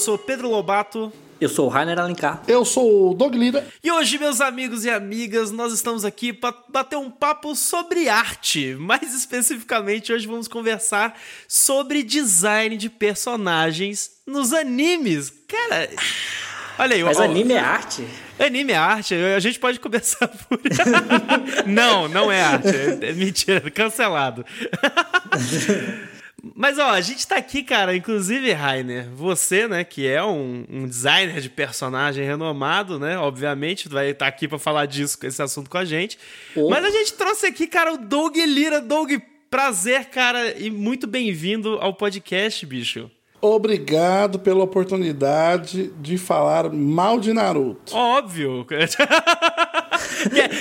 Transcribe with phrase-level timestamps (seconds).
[0.00, 1.12] Sou Pedro Lobato.
[1.38, 2.42] Eu sou o Rainer Alencar.
[2.48, 3.66] Eu sou o Doug Lira.
[3.84, 8.74] E hoje, meus amigos e amigas, nós estamos aqui para bater um papo sobre arte.
[8.76, 15.30] Mais especificamente, hoje vamos conversar sobre design de personagens nos animes.
[15.46, 15.90] Cara,
[16.78, 17.04] olha aí.
[17.04, 18.02] Mas ó, anime é arte?
[18.38, 20.58] Anime é arte, a gente pode começar por.
[21.66, 22.68] não, não é arte.
[23.02, 24.46] É mentira, cancelado.
[26.54, 30.86] Mas ó, a gente tá aqui, cara, inclusive, Rainer, você, né, que é um, um
[30.86, 35.68] designer de personagem renomado, né, obviamente, vai estar tá aqui para falar disso, esse assunto
[35.68, 36.18] com a gente.
[36.56, 36.70] Oh.
[36.70, 38.80] Mas a gente trouxe aqui, cara, o Doug Lira.
[38.80, 39.12] Doug,
[39.50, 43.10] prazer, cara, e muito bem-vindo ao podcast, bicho.
[43.42, 47.96] Obrigado pela oportunidade de falar mal de Naruto.
[47.96, 48.66] Óbvio.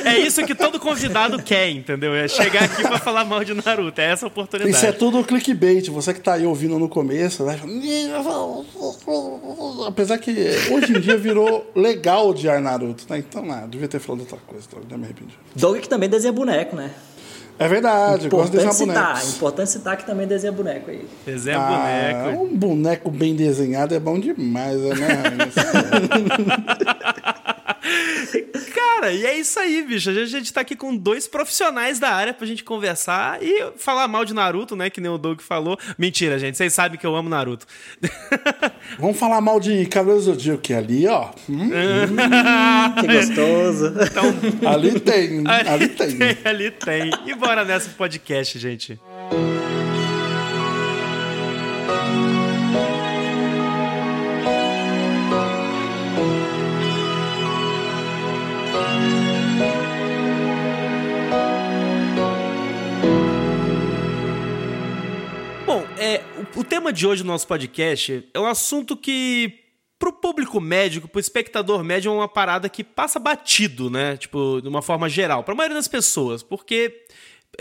[0.06, 2.16] é, é, isso que todo convidado quer, entendeu?
[2.16, 4.00] É chegar aqui para falar mal de Naruto.
[4.00, 4.74] É essa a oportunidade.
[4.74, 5.90] Isso é tudo clickbait.
[5.90, 7.60] Você que tá aí ouvindo no começo, vai
[9.86, 10.32] Apesar que
[10.72, 13.18] hoje em dia virou legal odiar Naruto, né?
[13.18, 15.38] Então, não, devia ter falado outra coisa, já me arrependi.
[15.54, 16.92] Doug que também desenha boneco, né?
[17.60, 19.36] É verdade, importante gosto de desenhar citar, bonecos.
[19.36, 21.06] Importante citar que também desenha boneco aí.
[21.26, 22.44] Desenha ah, boneco.
[22.44, 24.96] Um boneco bem desenhado é bom demais, né?
[28.74, 30.10] Cara, e é isso aí, bicho.
[30.10, 34.26] A gente tá aqui com dois profissionais da área pra gente conversar e falar mal
[34.26, 34.90] de Naruto, né?
[34.90, 35.78] Que nem o Doug falou.
[35.98, 36.58] Mentira, gente.
[36.58, 37.66] Vocês sabem que eu amo Naruto.
[39.00, 41.30] Vamos falar mal de do Zodíaco, ali, ó.
[41.50, 41.70] Hum,
[43.00, 43.94] que gostoso.
[44.02, 46.18] Então, ali tem, ali, ali tem.
[46.18, 46.38] tem.
[46.45, 47.12] Ali tem.
[47.26, 49.00] E bora nessa podcast, gente.
[66.55, 69.54] O tema de hoje do nosso podcast é um assunto que
[69.99, 74.17] pro público médico, pro espectador médio, é uma parada que passa batido, né?
[74.17, 77.05] Tipo, de uma forma geral, pra maioria das pessoas, porque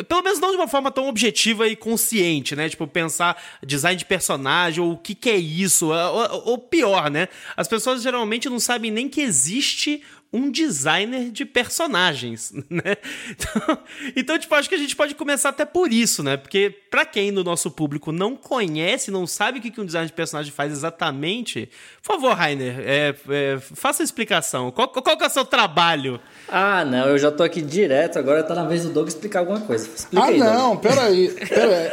[0.08, 2.68] pelo menos não de uma forma tão objetiva e consciente, né?
[2.68, 7.28] Tipo, pensar design de personagem, ou o que, que é isso, ou, ou, pior, né?
[7.56, 10.02] As pessoas geralmente não sabem nem que existe
[10.32, 12.96] um designer de personagens, né?
[13.30, 13.78] Então,
[14.16, 16.36] então, tipo, acho que a gente pode começar até por isso, né?
[16.36, 20.12] Porque para quem no nosso público não conhece, não sabe o que um design de
[20.12, 21.70] personagem faz exatamente,
[22.02, 24.70] por favor, Rainer, é, é, faça a explicação.
[24.70, 26.20] Qual, qual que é o seu trabalho?
[26.48, 29.60] Ah, não, eu já tô aqui direto, agora tá na vez do Doug explicar alguma
[29.60, 29.88] coisa.
[29.88, 30.82] Explica ah, aí, não, Doug.
[30.82, 31.28] peraí.
[31.28, 31.88] peraí.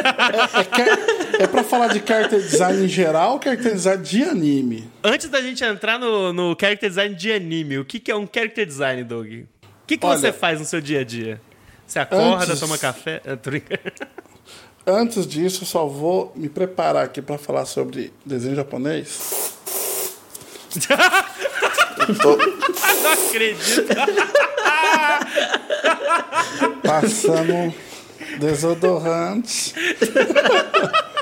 [1.37, 4.94] É, é, é pra falar de character design em geral ou character design de anime?
[5.07, 8.27] Antes da gente entrar no, no character design de anime, o que, que é um
[8.27, 9.27] character design, Doug?
[9.27, 9.47] O
[9.85, 11.39] que, que Olha, você faz no seu dia a dia?
[11.85, 13.21] Você acorda, antes, toma café?
[14.87, 19.53] Antes disso, só vou me preparar aqui para falar sobre desenho japonês.
[22.21, 22.37] Tô...
[22.37, 23.85] Não acredito.
[26.83, 27.73] Passando
[28.39, 29.73] desodorante.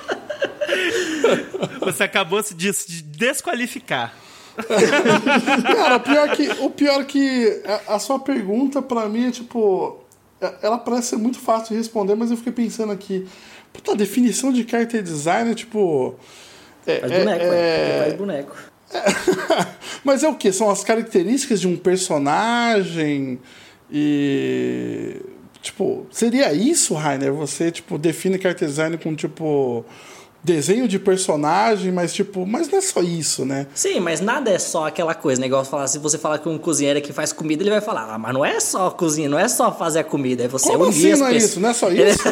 [1.82, 4.14] Você acabou de se desqualificar.
[5.64, 10.00] Cara, o pior que, o pior que a, a sua pergunta para mim é tipo.
[10.40, 13.28] É, ela parece ser muito fácil de responder, mas eu fiquei pensando aqui.
[13.72, 16.16] Puta, a definição de character design é tipo.
[16.86, 18.56] É, faz boneco, é, é, faz boneco.
[18.94, 19.04] É,
[20.04, 20.52] mas é o que?
[20.52, 23.40] São as características de um personagem
[23.92, 25.20] e.
[25.62, 27.34] Tipo, seria isso, Rainer?
[27.34, 29.86] Você, tipo, define character design com, tipo
[30.44, 33.66] desenho de personagem, mas tipo, mas não é só isso, né?
[33.74, 35.48] Sim, mas nada é só aquela coisa, né?
[35.48, 38.18] Igual falar, se você falar com um cozinheiro que faz comida, ele vai falar, ah,
[38.18, 41.14] mas não é só cozinha, não é só fazer a comida, é você Como unir
[41.14, 41.60] assim, não é isso?
[41.60, 42.24] Não é só isso?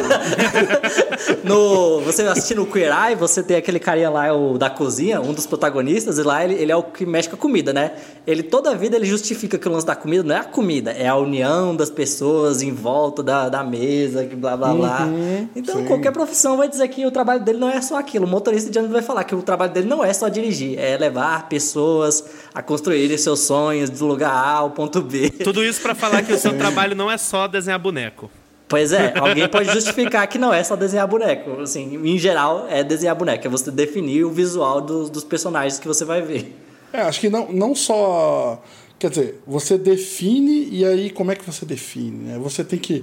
[1.42, 5.32] no, você assistindo o Queer Eye, você tem aquele carinha lá, o da cozinha, um
[5.32, 7.92] dos protagonistas, e lá ele, ele é o que mexe com a comida, né?
[8.26, 10.90] Ele toda a vida ele justifica que o lance da comida não é a comida,
[10.90, 15.06] é a união das pessoas em volta da, da mesa, que blá blá blá.
[15.06, 15.86] Uhum, então sim.
[15.86, 18.26] qualquer profissão vai dizer que o trabalho dele não é só aquilo.
[18.26, 20.96] O motorista de ônibus vai falar que o trabalho dele não é só dirigir, é
[20.96, 25.30] levar pessoas a construírem seus sonhos do lugar A ao ponto B.
[25.30, 28.30] Tudo isso para falar que o seu trabalho não é só desenhar boneco.
[28.68, 31.60] Pois é, alguém pode justificar que não é só desenhar boneco.
[31.60, 35.86] Assim, em geral, é desenhar boneco, é você definir o visual dos, dos personagens que
[35.86, 36.56] você vai ver.
[36.92, 38.62] É, acho que não, não só.
[39.02, 42.28] Quer dizer, você define e aí como é que você define?
[42.28, 42.38] Né?
[42.38, 43.02] Você tem que.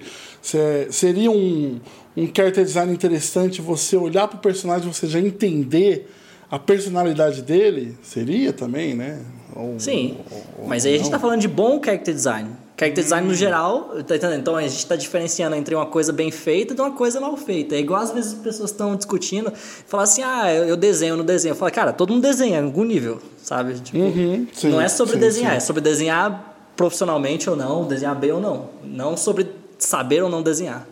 [0.90, 1.78] Seria um,
[2.16, 6.10] um character design interessante você olhar para o personagem você já entender
[6.50, 9.20] a personalidade dele seria também, né?
[9.56, 10.18] Ou, Sim.
[10.32, 11.12] ou- ou Mas aí a gente não.
[11.12, 12.50] tá falando de bom character design.
[12.80, 14.40] Character design no geral, tá entendendo?
[14.40, 17.76] Então a gente tá diferenciando entre uma coisa bem feita e uma coisa mal feita.
[17.76, 19.52] É igual às vezes as pessoas estão discutindo,
[19.86, 21.52] falar assim, ah, eu eu desenho no desenho.
[21.52, 23.74] Eu falo, cara, todo mundo desenha em algum nível, sabe?
[23.82, 25.58] Tipo, Uhum, sim, não é sobre sim, desenhar, sim.
[25.58, 28.70] é sobre desenhar profissionalmente ou não, desenhar bem ou não.
[28.82, 29.48] Não sobre
[29.78, 30.88] saber ou não desenhar.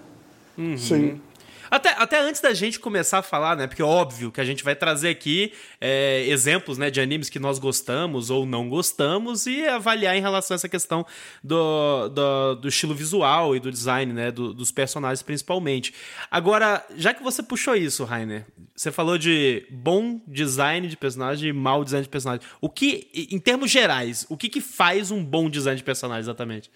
[0.77, 1.21] Sim.
[1.69, 3.67] Até, até antes da gente começar a falar, né?
[3.67, 7.59] Porque óbvio que a gente vai trazer aqui é, exemplos né, de animes que nós
[7.59, 11.05] gostamos ou não gostamos e avaliar em relação a essa questão
[11.43, 14.31] do, do, do estilo visual e do design, né?
[14.31, 15.93] do- dos personagens principalmente.
[16.31, 21.53] Agora, já que você puxou isso, Rainer, você falou de bom design de personagem e
[21.53, 22.45] mau design de personagem.
[22.61, 26.69] O que, em termos gerais, o que, que faz um bom design de personagem exatamente?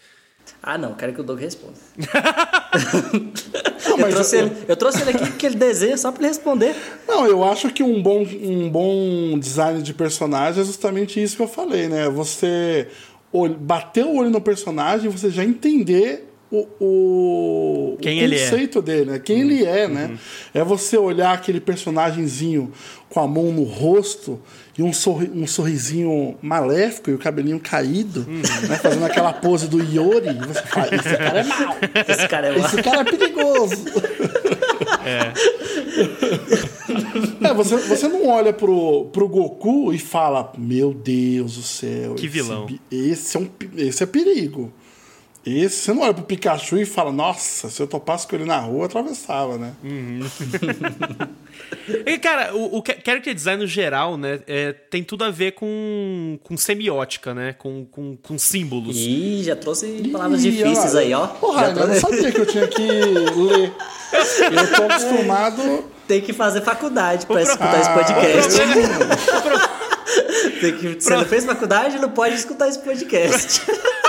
[0.63, 1.73] Ah, não, quero que o Doug responda.
[3.89, 6.27] Não, Eu trouxe, eu- ele, eu trouxe ele aqui porque ele desenha só pra ele
[6.29, 6.75] responder.
[7.07, 11.41] Não, eu acho que um bom, um bom design de personagem é justamente isso que
[11.41, 12.09] eu falei, né?
[12.09, 12.87] Você
[13.59, 18.43] bater o olho no personagem e você já entender o, o, Quem o ele é.
[18.43, 19.19] conceito dele, né?
[19.19, 20.17] Quem ele é, né?
[20.53, 22.71] É você olhar aquele personagemzinho
[23.09, 24.39] com a mão no rosto
[24.77, 28.75] e um, sorri um sorrisinho maléfico e o cabelinho caído, né?
[28.81, 30.29] Fazendo aquela pose do Yori.
[30.29, 31.77] E você fala, esse cara é mau,
[32.07, 33.75] Esse cara é esse cara é perigoso.
[37.43, 42.15] É, você, você não olha pro, pro Goku e fala, meu Deus do céu.
[42.15, 44.71] Que esse vilão." Esse é, um, esse é perigo.
[45.43, 48.59] Esse, você não olha pro Pikachu e fala, nossa, se eu topasse com ele na
[48.59, 49.73] rua, eu atravessava, né?
[52.05, 56.37] E, cara, o, o character design no geral, né, é, tem tudo a ver com,
[56.43, 57.53] com semiótica, né?
[57.57, 58.95] Com, com, com símbolos.
[58.97, 61.27] Ih, já trouxe palavras Ih, difíceis olha, aí, ó.
[61.27, 63.71] Porra, Já eu não trouxe- sabia que eu tinha que ler.
[64.51, 65.85] Eu tô acostumado.
[66.07, 68.59] Tem que fazer faculdade pra escutar esse Ah, podcast.
[68.59, 69.67] problema-
[70.59, 73.61] Tem que, você não fez faculdade, não pode escutar esse podcast.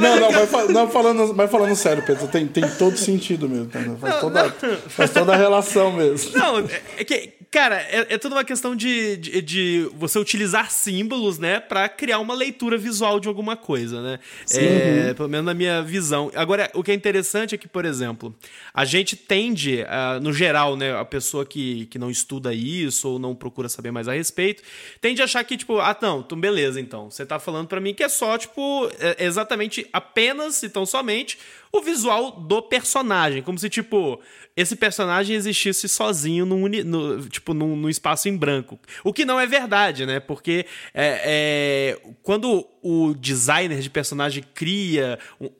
[0.00, 3.66] Não, não, vai, fa- não, falando, mas falando sério, Pedro, tem, tem todo sentido mesmo.
[3.66, 3.80] tá?
[4.00, 4.50] Faz, toda,
[4.88, 6.36] faz toda a relação mesmo.
[6.38, 10.70] Não, é, é que, cara, é, é tudo uma questão de, de, de você utilizar
[10.70, 14.18] símbolos, né, pra criar uma leitura visual de alguma coisa, né?
[14.52, 16.30] É, Pelo menos na minha visão.
[16.34, 18.34] Agora, o que é interessante é que, por exemplo,
[18.74, 23.18] a gente tende, ah, no geral, né, a pessoa que, que não estuda isso ou
[23.18, 24.62] não procura saber mais a respeito,
[25.00, 27.10] tende a achar que, tipo, ah, não, então beleza, então.
[27.10, 31.38] Você tá falando pra mim que é só, tipo, é exatamente apenas, então somente,
[31.72, 33.42] o visual do personagem.
[33.42, 34.20] Como se, tipo,
[34.56, 38.78] esse personagem existisse sozinho num, no, tipo, num, num espaço em branco.
[39.04, 40.18] O que não é verdade, né?
[40.18, 40.64] Porque
[40.94, 45.18] é, é, quando o designer de personagem cria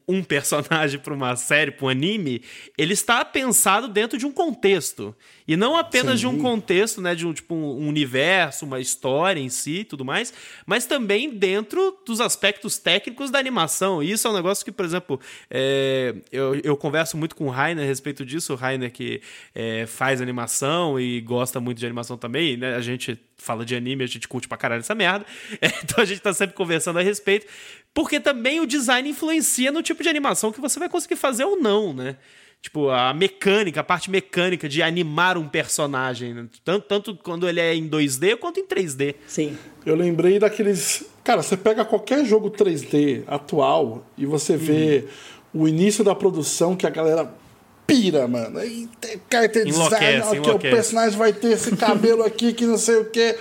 [0.08, 2.40] um, personagem para uma série, para um anime,
[2.78, 5.14] ele está pensado dentro de um contexto.
[5.46, 7.14] E não apenas de um contexto, né?
[7.14, 10.32] De um, tipo, um universo, uma história em si e tudo mais,
[10.64, 14.02] mas também dentro dos aspectos técnicos da animação.
[14.02, 15.20] E isso é um negócio que, por exemplo,
[15.50, 18.52] é, eu, eu converso muito com o Rainer a respeito disso.
[18.52, 19.20] O Rainer que
[19.54, 22.74] é, faz animação e gosta muito de animação também, né?
[22.74, 25.24] A gente fala de anime, a gente curte pra caralho essa merda.
[25.60, 27.46] É, então a gente tá sempre conversando a respeito.
[27.94, 31.58] Porque também o design influencia no tipo de animação que você vai conseguir fazer ou
[31.58, 32.16] não, né?
[32.60, 36.34] Tipo, a mecânica, a parte mecânica de animar um personagem.
[36.34, 36.46] né?
[36.64, 39.14] Tanto, tanto quando ele é em 2D quanto em 3D.
[39.26, 39.56] Sim.
[39.84, 41.04] Eu lembrei daqueles.
[41.22, 45.06] Cara, você pega qualquer jogo 3D atual e você vê
[45.56, 47.32] o início da produção que a galera
[47.86, 48.60] pira, mano.
[49.30, 52.96] Character design, Enlouquece, ó, que o personagem vai ter esse cabelo aqui que não sei
[52.96, 53.36] o quê.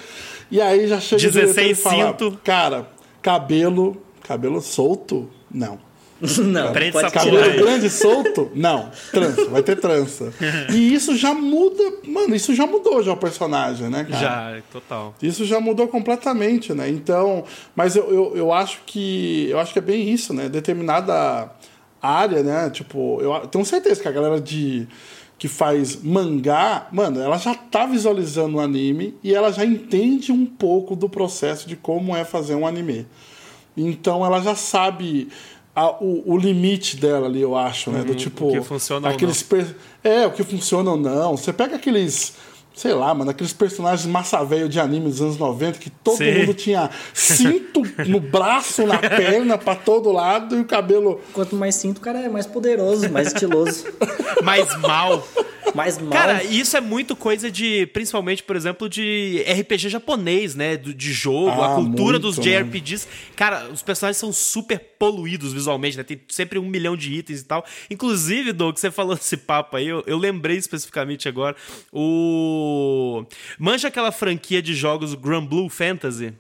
[0.50, 2.40] E aí já chega o diretor 16 e fala, cinto.
[2.44, 2.88] Cara,
[3.22, 4.02] cabelo.
[4.24, 5.30] Cabelo solto?
[5.52, 5.80] Não.
[6.22, 7.58] Não, pode Cabelo tirar.
[7.58, 8.50] grande e solto?
[8.56, 8.90] Não.
[9.12, 10.34] Trança, vai ter trança.
[10.72, 11.84] E isso já muda.
[12.08, 14.56] Mano, isso já mudou já o personagem, né, cara?
[14.56, 15.14] Já, total.
[15.22, 16.90] Isso já mudou completamente, né?
[16.90, 17.44] Então,
[17.76, 20.48] mas eu, eu, eu acho que eu acho que é bem isso, né?
[20.48, 21.52] Determinada
[22.06, 22.70] área, né?
[22.70, 24.88] Tipo, eu tenho certeza que a galera de
[25.38, 30.46] que faz mangá, mano, ela já tá visualizando o anime e ela já entende um
[30.46, 33.06] pouco do processo de como é fazer um anime.
[33.76, 35.28] Então ela já sabe
[35.76, 38.02] a- o, o limite dela ali, eu acho, né?
[38.04, 38.46] Do tipo.
[38.46, 38.52] Uhum.
[38.52, 41.36] o que funciona ou aqueles per- É, o que funciona ou não.
[41.36, 42.34] Você pega aqueles.
[42.75, 46.39] Sei lá, mano, aqueles personagens massa velho de anime dos anos 90 que todo Sim.
[46.39, 51.22] mundo tinha cinto no braço, na perna, pra todo lado e o cabelo.
[51.32, 53.86] Quanto mais cinto, o cara é mais poderoso, mais estiloso.
[54.44, 55.25] Mais mal.
[55.74, 56.10] Mas mal.
[56.10, 60.77] Cara, isso é muito coisa de, principalmente, por exemplo, de RPG japonês, né?
[60.77, 62.44] Do, de jogo, Ah, a cultura muito, dos né?
[62.44, 63.08] JRPGs.
[63.36, 66.03] Cara, os personagens são super poluídos visualmente, né?
[66.03, 67.65] Tem sempre um milhão de itens e tal.
[67.89, 71.55] Inclusive, Doug, você falou esse papo aí, eu, eu lembrei especificamente agora.
[71.91, 72.65] O.
[73.60, 76.34] Manja aquela franquia de jogos Granblue Fantasy?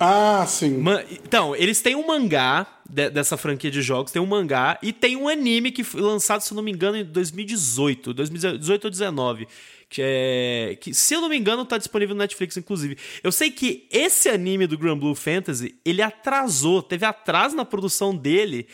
[0.00, 0.78] Ah, sim.
[0.78, 4.92] Ma- Então, eles têm um mangá de- dessa franquia de jogos, tem um mangá e
[4.92, 8.90] tem um anime que foi lançado, se eu não me engano, em 2018, 2018 ou
[8.90, 9.48] 2019.
[9.90, 12.96] Que, é, que, se eu não me engano, tá disponível no Netflix, inclusive.
[13.24, 18.14] Eu sei que esse anime do Grand Blue Fantasy, ele atrasou, teve atraso na produção
[18.14, 18.66] dele,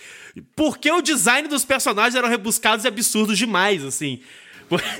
[0.56, 4.20] porque o design dos personagens eram rebuscados e absurdos demais, assim.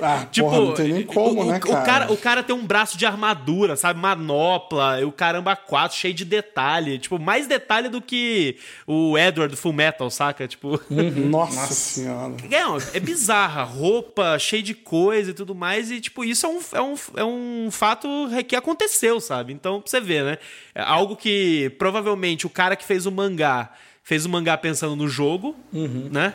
[0.00, 1.84] Ah, porra, não tem nem como, o, né, o cara?
[1.84, 2.12] cara?
[2.12, 4.00] O cara tem um braço de armadura, sabe?
[4.00, 6.98] Manopla, e o caramba quatro, cheio de detalhe.
[6.98, 10.46] Tipo, mais detalhe do que o Edward Full Metal, saca?
[10.46, 10.80] Tipo.
[11.28, 12.34] Nossa, senhora.
[12.50, 16.60] É, é bizarra, roupa cheia de coisa e tudo mais, e tipo, isso é um,
[16.72, 18.08] é um, é um fato
[18.46, 19.52] que aconteceu, sabe?
[19.52, 20.38] Então, pra você ver, né?
[20.74, 23.70] É algo que provavelmente o cara que fez o mangá
[24.04, 25.56] fez o mangá pensando no jogo,
[26.12, 26.34] né?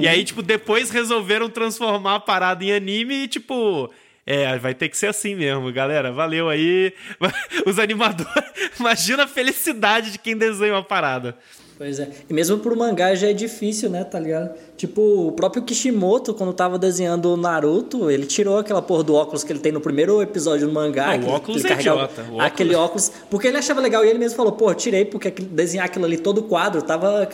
[0.00, 3.92] E aí, tipo, depois resolveram transformar a parada em anime e, tipo.
[4.24, 6.12] É, vai ter que ser assim mesmo, galera.
[6.12, 6.94] Valeu aí.
[7.66, 8.32] Os animadores.
[8.78, 11.36] Imagina a felicidade de quem desenha uma parada.
[11.80, 12.10] Pois é.
[12.28, 14.50] E mesmo pro mangá já é difícil, né, tá ligado?
[14.76, 19.42] Tipo, o próprio Kishimoto, quando tava desenhando o Naruto, ele tirou aquela porra do óculos
[19.42, 21.16] que ele tem no primeiro episódio do mangá.
[21.16, 22.20] Não, o que- óculos que ele é idiota.
[22.20, 23.12] O óculos- Aquele óculos.
[23.30, 26.18] Porque ele achava legal e ele mesmo falou, pô, eu tirei porque desenhar aquilo ali
[26.18, 27.24] todo o quadro tava,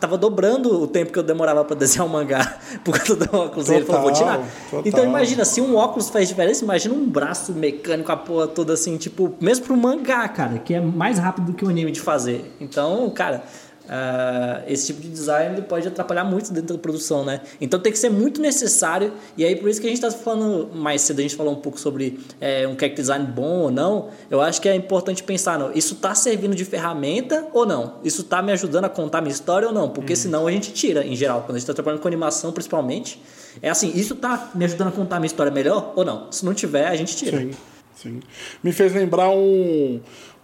[0.00, 3.68] tava dobrando o tempo que eu demorava pra desenhar o mangá por causa do óculos.
[3.68, 4.38] E ele falou, vou tirar.
[4.38, 5.04] Total, Então total.
[5.04, 9.32] imagina, se um óculos faz diferença, imagina um braço mecânico, a porra toda assim, tipo,
[9.40, 12.52] mesmo pro mangá, cara, que é mais rápido do que o anime de fazer.
[12.60, 13.44] Então, cara.
[13.88, 17.40] Ah, esse tipo de design ele pode atrapalhar muito dentro da produção, né?
[17.60, 19.12] Então tem que ser muito necessário.
[19.36, 21.60] E aí por isso que a gente está falando mais cedo, a gente falou um
[21.60, 24.08] pouco sobre é, um character design bom ou não.
[24.30, 27.94] Eu acho que é importante pensar, não, isso está servindo de ferramenta ou não?
[28.04, 29.88] Isso está me ajudando a contar minha história ou não?
[29.88, 33.20] Porque senão a gente tira, em geral, quando a gente está trabalhando com animação principalmente.
[33.60, 36.30] É assim, isso está me ajudando a contar minha história melhor ou não?
[36.32, 37.38] Se não tiver, a gente tira.
[37.38, 37.50] Sim,
[37.94, 38.20] sim.
[38.62, 40.00] Me fez lembrar um,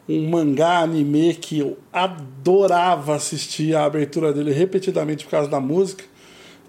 [0.08, 6.04] um mangá anime que eu adorava assistir a abertura dele repetidamente por causa da música,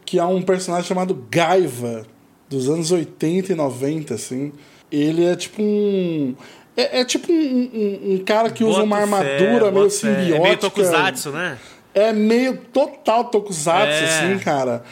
[0.06, 2.06] que é um personagem chamado Gaiva,
[2.50, 4.52] dos anos 80 e 90, assim.
[4.92, 6.36] Ele é tipo um.
[6.76, 7.36] É, é tipo um,
[7.74, 10.36] um- um cara que usa uma Boto fé, armadura meio simbiótica.
[10.36, 11.58] É meio tokusatsu, né?
[11.94, 14.04] É meio total tokusatsu, É.
[14.06, 14.84] assim, cara.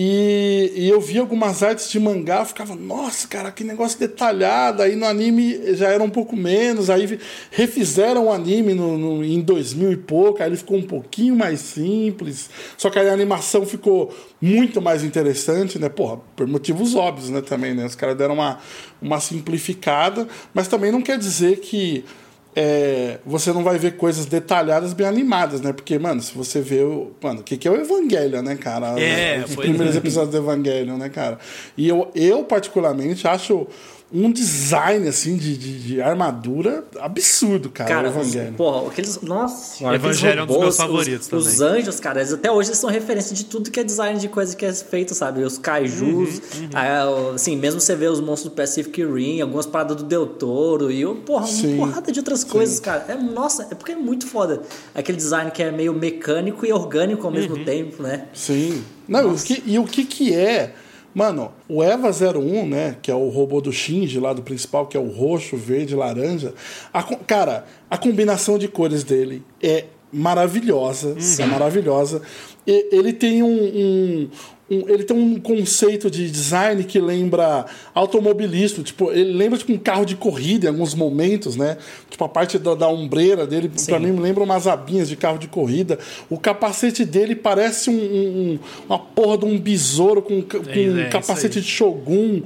[0.00, 4.80] E, e eu vi algumas artes de mangá, ficava, nossa, cara, que negócio detalhado.
[4.80, 7.18] Aí no anime já era um pouco menos, aí
[7.50, 11.58] refizeram o anime no, no- em 2000 e pouco, aí ele ficou um pouquinho mais
[11.58, 12.48] simples.
[12.76, 15.88] Só que aí a animação ficou muito mais interessante, né?
[15.88, 17.84] Porra, por motivos óbvios, né, também, né?
[17.84, 18.60] Os caras deram uma,
[19.02, 22.04] uma simplificada, mas também não quer dizer que
[22.56, 25.72] é, você não vai ver coisas detalhadas bem animadas, né?
[25.72, 27.12] Porque, mano, se você vê o.
[27.22, 28.98] Mano, o que, que é o Evangelho, né, cara?
[29.00, 29.98] É, Os primeiros é.
[29.98, 31.38] episódios do Evangelho, né, cara?
[31.76, 33.66] E eu, eu particularmente, acho
[34.10, 38.54] um design, assim, de, de, de armadura absurdo, cara, Cara, o Evangelho.
[38.54, 39.20] porra, aqueles.
[39.20, 41.46] Nossa, aqueles Evangelho é um dos meus robôs, favoritos os, também.
[41.54, 44.28] Os anjos, cara, eles, até hoje eles são referência de tudo que é design de
[44.28, 45.42] coisa que é feito, sabe?
[45.42, 49.66] Os kaijus, Uhum, ah, o- assim, mesmo você vê os monstros do Pacific Rim, algumas
[49.66, 53.04] paradas do Del Toro e, porra, Sim, uma porrada de outras coisas, cara.
[53.08, 54.62] É, nossa, é porque é muito foda.
[54.94, 57.38] Aquele design que é meio mecânico e orgânico ao Uhum.
[57.38, 58.24] mesmo tempo, né?
[58.32, 58.82] Sim.
[59.06, 60.74] Não, o que- e o que que é?
[61.14, 64.96] Mano, o Eva 01, né, que é o robô do Shinji lá do principal, que
[64.96, 66.54] é o roxo, verde, laranja.
[66.92, 72.22] a cara, a combinação de cores dele é maravilhosa, é maravilhosa.
[72.66, 74.30] E ele tem um, um-
[74.70, 79.78] um- ele tem um conceito de design que lembra automobilismo, tipo, ele lembra tipo um
[79.78, 81.76] carro de corrida em alguns momentos, né?
[82.10, 85.38] Tipo a parte da, da ombreira dele, pra mim me lembra umas abinhas de carro
[85.38, 85.98] de corrida.
[86.28, 88.58] O capacete dele parece um, um- um-
[88.88, 92.42] uma porra de um besouro com, com É, um capacete de Shogun.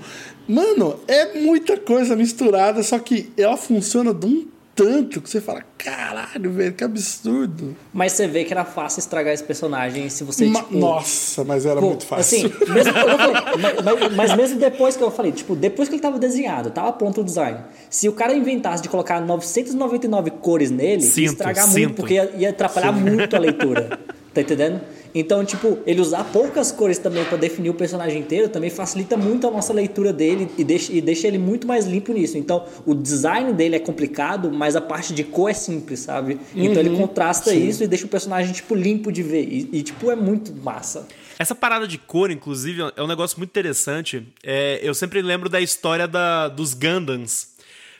[0.48, 5.62] Mano, é muita coisa misturada, só que ela funciona de um tanto que você fala,
[5.76, 7.76] caralho, velho, que absurdo.
[7.92, 10.76] Mas você vê que era fácil estragar esse personagem se você, Ma- tipo...
[10.78, 12.46] Nossa, mas era Pô, muito fácil.
[12.46, 13.34] Assim, mesmo, eu falei,
[13.82, 17.20] mas, mas- mesmo depois que eu falei, tipo, depois que ele tava desenhado, tava pronto
[17.20, 17.58] o design.
[17.90, 21.78] Se o cara inventasse de colocar 999 cores nele, Sinto, ia estragar sinto.
[21.78, 23.98] muito, porque ia, ia atrapalhar muito a leitura.
[24.32, 24.80] Tá entendendo?
[25.14, 29.46] Então, tipo, ele usar poucas cores também para definir o personagem inteiro também facilita muito
[29.46, 32.38] a nossa leitura dele e deixa, e deixa ele muito mais limpo nisso.
[32.38, 36.38] Então, o design dele é complicado, mas a parte de cor é simples, sabe?
[36.54, 36.96] Então ele Uhum.
[37.02, 37.66] contrasta Sim.
[37.68, 39.42] isso e deixa o personagem, tipo, limpo de ver.
[39.44, 41.06] E, e, tipo, é muito massa.
[41.38, 44.26] Essa parada de cor, inclusive, é um negócio muito interessante.
[44.44, 47.48] É, eu sempre lembro da história da, dos Gundams.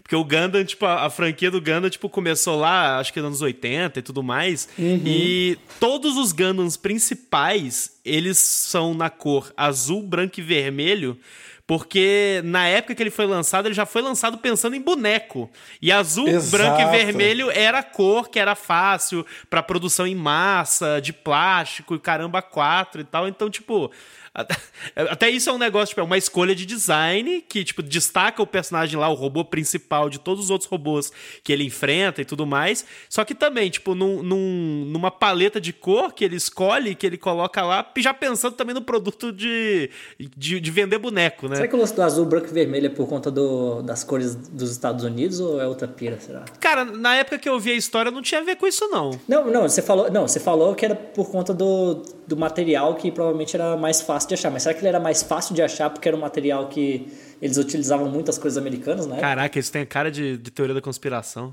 [0.03, 3.29] Porque o Gundam, tipo, a, a franquia do Gundam, tipo, começou lá, acho que nos
[3.29, 4.69] anos 80 e tudo mais.
[4.79, 11.19] E todos os Gundams principais, eles são na cor azul, branco e vermelho.
[11.67, 15.49] Porque na época que ele foi lançado, ele já foi lançado pensando em boneco.
[15.81, 16.51] E azul, Exato.
[16.51, 21.95] branco e vermelho era a cor que era fácil pra produção em massa, de plástico
[21.95, 23.29] e caramba, quatro e tal.
[23.29, 23.91] Então, tipo.
[24.35, 24.57] Até,
[24.97, 28.47] até isso é um negócio, tipo, é uma escolha de design que, tipo, destaca o
[28.47, 31.13] personagem lá, o robô principal de todos os outros robôs
[31.45, 32.85] que ele enfrenta e tudo mais.
[33.11, 37.19] Só que também, tipo, num, num- numa paleta de cor que ele escolhe, que ele
[37.19, 39.91] coloca lá, já pensando também no produto de,
[40.37, 41.57] de, de vender boneco, né?
[41.57, 44.35] Será que o lance do azul, branco e vermelho é por conta do, das cores
[44.35, 46.45] dos Estados Unidos ou é outra pira, será?
[46.59, 49.11] Cara, na época que eu vi a história, não tinha a ver com isso, não.
[49.29, 53.11] Não, não, você falou, não, você falou que era por conta do, do material que
[53.11, 54.51] provavelmente era mais fácil de achar.
[54.51, 57.13] Mas será que ele era mais fácil de achar porque era um material que
[57.43, 59.21] eles utilizavam muitas coisas americanas, né?
[59.21, 61.53] Caraca, isso tem a cara de, de teoria da conspiração.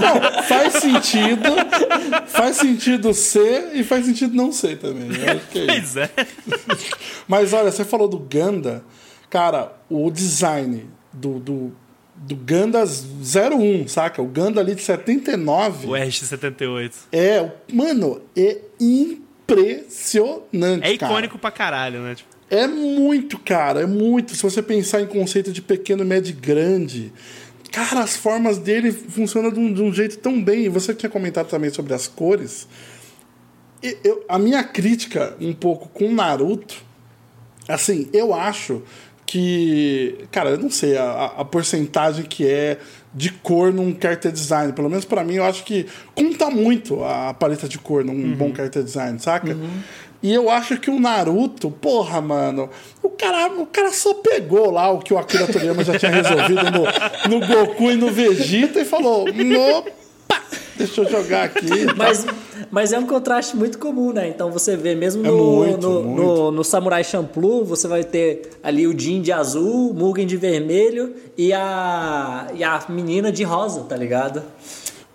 [0.00, 1.48] Não, faz sentido.
[2.26, 5.08] Faz sentido ser e faz sentido não ser também.
[5.16, 5.94] Eu acho que é isso.
[5.94, 6.10] pois é.
[7.26, 8.82] Mas olha, você falou do Ganda.
[9.30, 11.72] Cara, o design do, do,
[12.18, 14.20] do Ganda 01, saca?
[14.20, 15.86] O Ganda ali de 79.
[15.86, 16.92] O RX-78.
[17.12, 20.86] É, mano, é impressionante.
[20.86, 21.12] É cara.
[21.12, 22.14] icônico pra caralho, né?
[22.14, 24.34] Tipo, É muito, cara, é muito.
[24.34, 27.12] Se você pensar em conceito de pequeno, médio e grande,
[27.70, 30.64] cara, as formas dele funcionam de um, de um jeito tão bem.
[30.64, 32.66] E você tinha comentado também sobre as cores.
[33.82, 36.82] E eu- a minha crítica um pouco com Naruto,
[37.68, 38.82] assim, eu acho
[39.30, 42.78] que, cara, eu não sei a, a- porcentagem que é
[43.14, 44.72] de cor num character design.
[44.72, 48.54] Pelo menos pra mim, eu acho que conta muito a paleta de cor num bom
[48.54, 49.54] character design, saca?
[50.22, 52.70] E eu acho que o Naruto, porra, mano,
[53.02, 56.62] o cara, o cara só pegou lá o que o Akira Toriyama já tinha resolvido
[56.72, 60.42] no, no Goku e no Vegeta e falou: opa,
[60.76, 61.68] deixa eu jogar aqui.
[61.96, 62.26] Mas,
[62.70, 64.28] mas é um contraste muito comum, né?
[64.28, 66.22] Então você vê mesmo É no, muito, no, muito.
[66.22, 70.36] no, no Samurai Champloo, você vai ter ali o Jin de azul, o Mugen de
[70.36, 74.42] vermelho e a, e a menina de rosa, tá ligado?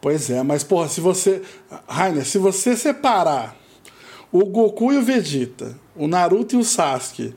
[0.02, 1.42] Pois é, mas porra, se você.
[1.88, 3.56] Rainer, se você separar
[4.32, 7.34] o Goku e o Vegeta, o Naruto e o Sasuke,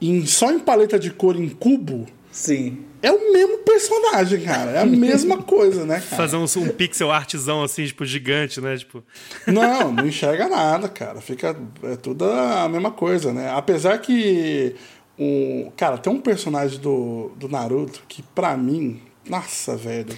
[0.00, 2.84] em, só em paleta de cor em cubo, Sim.
[3.02, 4.72] é o mesmo personagem, cara.
[4.72, 6.16] É a mesma coisa, né, cara?
[6.16, 8.76] fazer um, um pixel artzão assim, tipo, gigante, né?
[8.76, 9.02] Tipo,
[9.46, 11.22] Não, não enxerga nada, cara.
[11.22, 11.56] Fica.
[11.82, 13.50] É tudo a mesma coisa, né?
[13.56, 14.76] Apesar que.
[15.18, 19.00] O, cara, tem um personagem do, do Naruto que, pra mim.
[19.26, 20.14] Nossa, velho.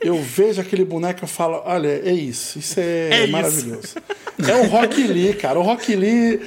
[0.00, 2.60] Eu vejo aquele boneco e falo: olha, é isso.
[2.60, 3.32] Isso é, É isso.
[3.32, 3.94] maravilhoso.
[4.38, 5.58] É o Rock Lee, cara.
[5.58, 6.40] O Rock Lee.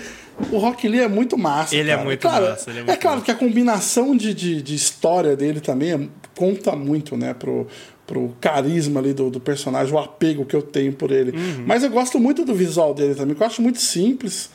[0.52, 1.76] O Rock Lee é muito massa.
[1.76, 2.06] Ele é cara.
[2.06, 3.26] muito Claro, massa, ele é muito claro massa.
[3.26, 7.68] que a combinação de, de, de história dele também é- conta muito, né, pro,
[8.08, 11.32] pro carisma ali do, do personagem, o apego que eu tenho por ele.
[11.32, 11.64] Uhum.
[11.68, 14.50] Mas eu gosto muito do visual dele também, que eu acho muito simples.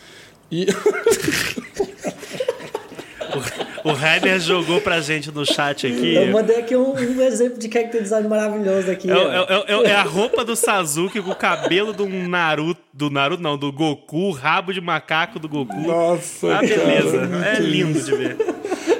[0.50, 0.66] E.
[3.88, 6.14] o Rainer jogou pra gente no chat aqui.
[6.14, 9.10] Eu mandei aqui um, um exemplo de character design maravilhoso aqui.
[9.10, 12.80] É, é é- é a roupa do Sasuke com o cabelo do Naruto.
[12.92, 15.76] Do Naruto, não, do Goku, o rabo de macaco do Goku.
[15.80, 17.28] Nossa, Ah, beleza.
[17.28, 18.36] cara, É lindo de ver.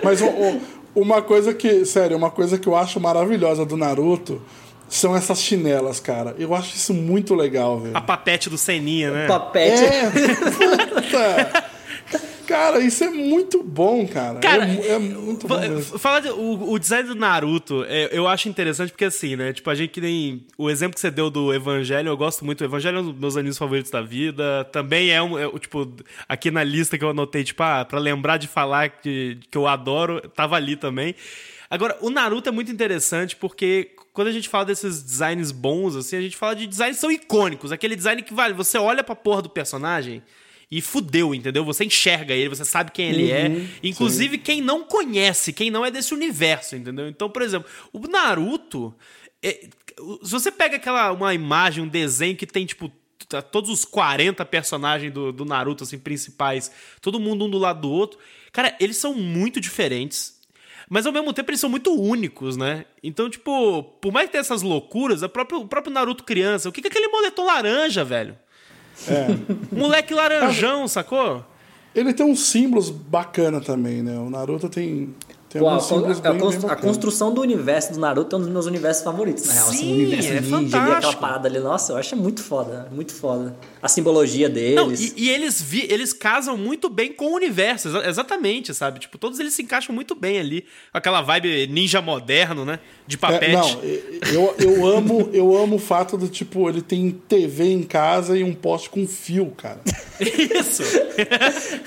[0.03, 0.61] Mas o- o-
[0.95, 4.41] uma coisa que, sério, uma coisa que eu acho maravilhosa do Naruto
[4.89, 6.35] são essas chinelas, cara.
[6.39, 7.97] Eu acho isso muito legal, velho.
[7.97, 9.27] A papete do Seninha, né?
[9.27, 9.85] Papete.
[9.85, 10.11] É,
[10.87, 11.65] puta.
[12.49, 14.41] Cara, isso é muito bom, cara.
[14.41, 15.99] Cara, é, é muito bom mesmo.
[15.99, 19.53] Falar de, o, o design do Naruto, é, eu acho interessante porque assim, né?
[19.53, 20.47] Tipo, a gente que nem.
[20.57, 22.63] O exemplo que você deu do Evangelho, eu gosto muito.
[22.63, 24.65] O Evangelho é um dos meus animes favoritos da vida.
[24.73, 25.39] Também é um.
[25.39, 25.95] é, tipo,
[26.27, 29.67] aqui na lista que eu anotei, tipo, ah, pra lembrar de falar que, que eu
[29.67, 31.15] adoro, tava ali também.
[31.69, 36.17] Agora, o Naruto é muito interessante porque quando a gente fala desses designs bons, assim,
[36.17, 37.73] a gente fala de designs que são icônicos.
[37.73, 40.23] Aquele design que, vale, você olha pra porra do personagem
[40.71, 41.65] e fudeu, entendeu?
[41.65, 43.67] Você enxerga ele, você sabe quem ele é.
[43.83, 47.09] Inclusive, quem não conhece, quem não é desse universo, entendeu?
[47.09, 48.95] Então, por exemplo, o Naruto.
[49.43, 49.69] é-
[50.23, 52.93] se você pega aquela uma imagem, um desenho que tem, tipo,
[53.51, 57.91] todos os 40 personagens do, do Naruto, assim, principais, todo mundo um do lado do
[57.91, 58.19] outro.
[58.53, 60.39] Cara, eles são muito diferentes.
[60.89, 62.87] Mas ao mesmo tempo eles são muito únicos, né?
[63.03, 66.81] Então, tipo, por mais que tenha essas loucuras, própria, o próprio Naruto criança, o que
[66.81, 68.39] que é aquele moletom laranja, velho?
[69.07, 69.27] É.
[69.75, 71.45] Moleque laranjão, sacou?
[71.95, 74.19] Ele tem uns símbolos bacana também, né?
[74.19, 75.15] O Naruto tem,
[75.49, 78.67] tem Pô, a, bem, a bem construção do universo do Naruto é um dos meus
[78.67, 79.69] universos favoritos, na real.
[79.69, 81.21] assim, Sim, o universo é ninja ali, aquela fantástico.
[81.23, 81.59] parada ali.
[81.59, 83.57] Nossa, eu acho muito foda, muito foda.
[83.83, 84.75] A simbologia deles.
[84.75, 88.99] Não, e, e eles, vi, eles casam muito bem com o universo, exa- exatamente, sabe?
[89.01, 90.65] Tipo, todos eles se encaixam muito bem ali.
[90.93, 92.79] Aquela vibe ninja moderno, né?
[93.07, 93.53] De É, papete.
[93.53, 93.81] não,
[94.33, 98.45] eu, eu amo eu amo o fato do tipo, ele tem TV em casa e
[98.45, 99.81] um poste com fio, cara.
[100.21, 100.83] Isso.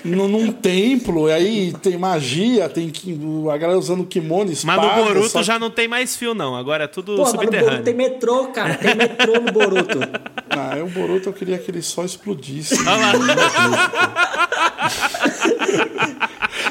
[0.03, 3.13] num, num templo, e aí tem magia, tem que,
[3.51, 4.95] a galera usando kimono, Mas espada.
[4.95, 6.55] no Boruto só- já não tem mais fio, não.
[6.55, 7.83] Agora é tudo Pô, mas no Boruto subterrâneo.
[7.83, 8.73] tem metrô, cara.
[8.75, 9.99] Tem metrô no Boruto.
[10.53, 12.75] Ah, eu, o Boruto eu queria que ele só explodisse.
[12.81, 13.13] Olha lá.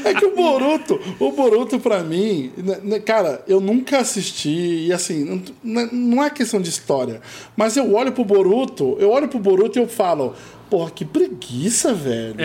[0.05, 4.93] É que o Boruto, o Boruto pra mim, né, né, cara, eu nunca assisti e
[4.93, 7.21] assim, não- não não é questão de história,
[7.57, 10.35] mas eu olho pro Boruto, eu olho pro Boruto e eu falo,
[10.71, 12.35] porra, que preguiça, velho.
[12.39, 12.45] É,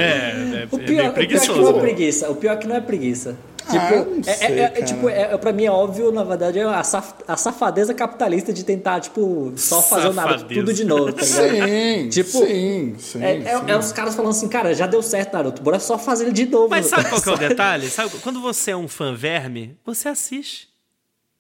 [0.63, 1.61] é, O é pior, bem o pior que preguiçoso.
[1.61, 2.29] não é preguiça.
[2.31, 3.35] O pior é que não é preguiça.
[3.67, 6.11] Ah, Tipo, eu não é, sei, é- é, tipo, é, é- pra mim é óbvio,
[6.11, 10.33] na verdade, é a, saf- a safadeza capitalista de tentar, tipo, só fazer o Naruto
[10.41, 10.59] Safadeza.
[10.61, 11.67] tudo de novo, tá ligado?
[11.67, 13.63] Sim, Tipo, sim, sim, É, é- sim.
[13.71, 16.45] é os caras falando assim, cara, já deu certo, Naruto, bora só fazer ele de
[16.45, 16.69] novo.
[16.69, 17.89] Mas sabe qual que é o detalhe?
[17.89, 20.67] Sabe, quando você é um fã verme, você assiste.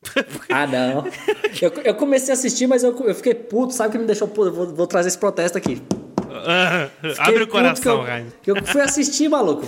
[0.49, 1.05] Ah, não.
[1.61, 4.27] Eu, eu comecei a assistir, mas eu, eu fiquei puto, sabe o que me deixou
[4.27, 4.47] puto?
[4.49, 5.81] Eu vou, vou trazer esse protesto aqui.
[7.19, 8.05] Abre o coração,
[8.41, 9.65] que eu, eu fui assistir, maluco.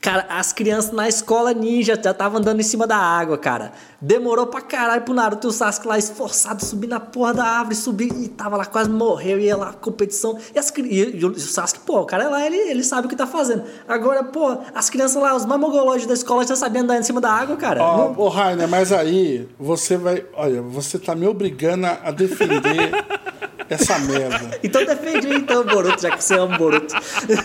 [0.00, 3.72] Cara, as crianças na escola ninja já estavam andando em cima da água, cara.
[4.00, 7.74] Demorou pra caralho pro Naruto e o Sasuke lá esforçado, subir na porra da árvore,
[7.74, 10.38] subir e tava lá, quase morreu, ia lá, competição.
[10.54, 13.10] E, as, cri- e o Sasuke, pô, o cara é lá, ele, ele sabe o
[13.10, 13.64] que tá fazendo.
[13.88, 17.32] Agora, pô, as crianças lá, os mamogológicos da escola já sabiam andar em cima da
[17.32, 17.82] água, cara.
[17.82, 20.24] Ó, Não- ô Rainer, mas aí você vai.
[20.34, 22.92] Olha, você tá me obrigando a defender
[23.68, 24.58] essa merda.
[24.62, 26.94] Então defende aí, então, Boruto, já que você ama o Boruto.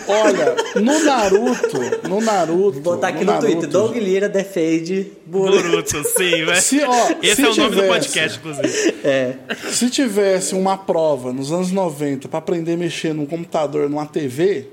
[0.08, 2.80] Olha, no Naruto, no Naruto.
[2.80, 5.62] Vou botar aqui no, Naruto, Twitter, Doug Lira defende Boruto.
[5.62, 6.60] Boruto, sim, velho.
[6.60, 8.94] Se, ó, Esse se é o nome do tivesse- podcast, inclusive.
[9.04, 9.34] É.
[9.70, 14.66] Se tivesse uma prova nos anos 90 pra aprender a mexer num computador, numa TV,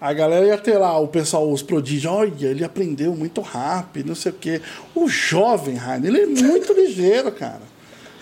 [0.00, 4.14] a galera ia ter lá o pessoal, os prodígios, olha, ele aprendeu muito rápido, não
[4.16, 4.60] sei o quê.
[4.94, 7.71] O jovem, Rainer, ele é muito ligeiro, cara.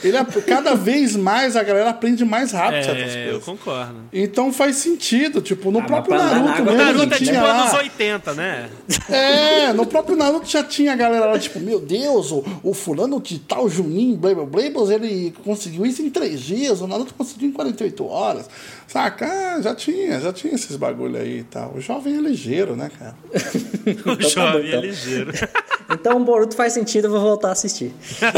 [0.03, 3.45] Ele, cada vez mais a galera aprende mais rápido certas É, eu coisas.
[3.45, 3.95] concordo.
[4.13, 7.45] Então faz sentido, tipo, no Ah, próprio Naruto água, O mesmo Naruto é tinha tipo
[7.47, 8.69] lá- anos 80, né?
[9.09, 13.21] É, no próprio Naruto já tinha a galera lá, tipo, meu Deus, o, o fulano
[13.21, 17.53] de tal, Juninho, Blable Blables, ele conseguiu isso em três dias, o Naruto conseguiu em
[17.53, 18.49] 48 horas.
[18.92, 19.24] Saca?
[19.24, 21.74] Ah, já tinha, já tinha esses bagulho aí e tal.
[21.76, 23.14] O jovem é ligeiro, né, cara?
[24.05, 24.81] O tá jovem bom, é então.
[24.83, 25.33] ligeiro.
[25.92, 27.92] Então o Boruto faz sentido, eu vou voltar a assistir.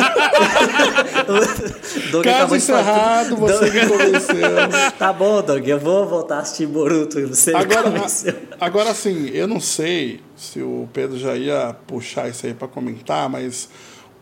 [2.11, 4.93] Doug Caso falar- encerrado, você me convenceu.
[4.99, 7.21] Tá bom, Doug, eu vou voltar a assistir Boruto.
[7.29, 8.35] Você me Agora, convenceu.
[8.59, 13.29] agora sim, eu não sei se o Pedro já ia puxar isso aí pra comentar,
[13.29, 13.69] mas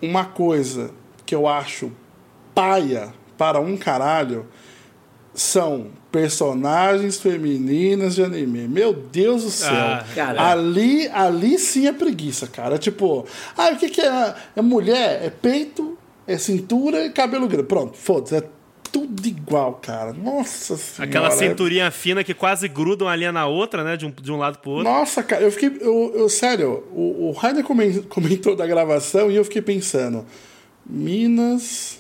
[0.03, 0.91] uma coisa
[1.25, 1.93] que eu acho
[2.53, 4.47] paia para um caralho
[5.35, 8.67] são personagens femininas de anime.
[8.67, 9.71] Meu Deus do céu.
[9.73, 10.05] Ah,
[10.51, 12.79] ali, ali sim é preguiça, cara.
[12.79, 13.25] Tipo,
[13.57, 14.35] ah, o que, que é?
[14.57, 15.21] É mulher?
[15.25, 15.97] É peito?
[16.27, 17.67] É cintura e cabelo grande.
[17.69, 18.37] Pronto, foda-se.
[18.37, 18.43] É
[18.93, 20.13] tudo igual, cara.
[20.13, 21.09] Nossa senhora.
[21.09, 23.97] Aquela cinturinha fina que quase grudam ali na outra, né?
[23.97, 24.91] De um, de um lado pro outro.
[24.93, 25.79] nossa, cara, eu fiquei.
[25.81, 30.27] Eu, eu- sério, o, o Rainer comen- comentou da gravação e eu fiquei pensando.
[30.85, 32.00] Minas.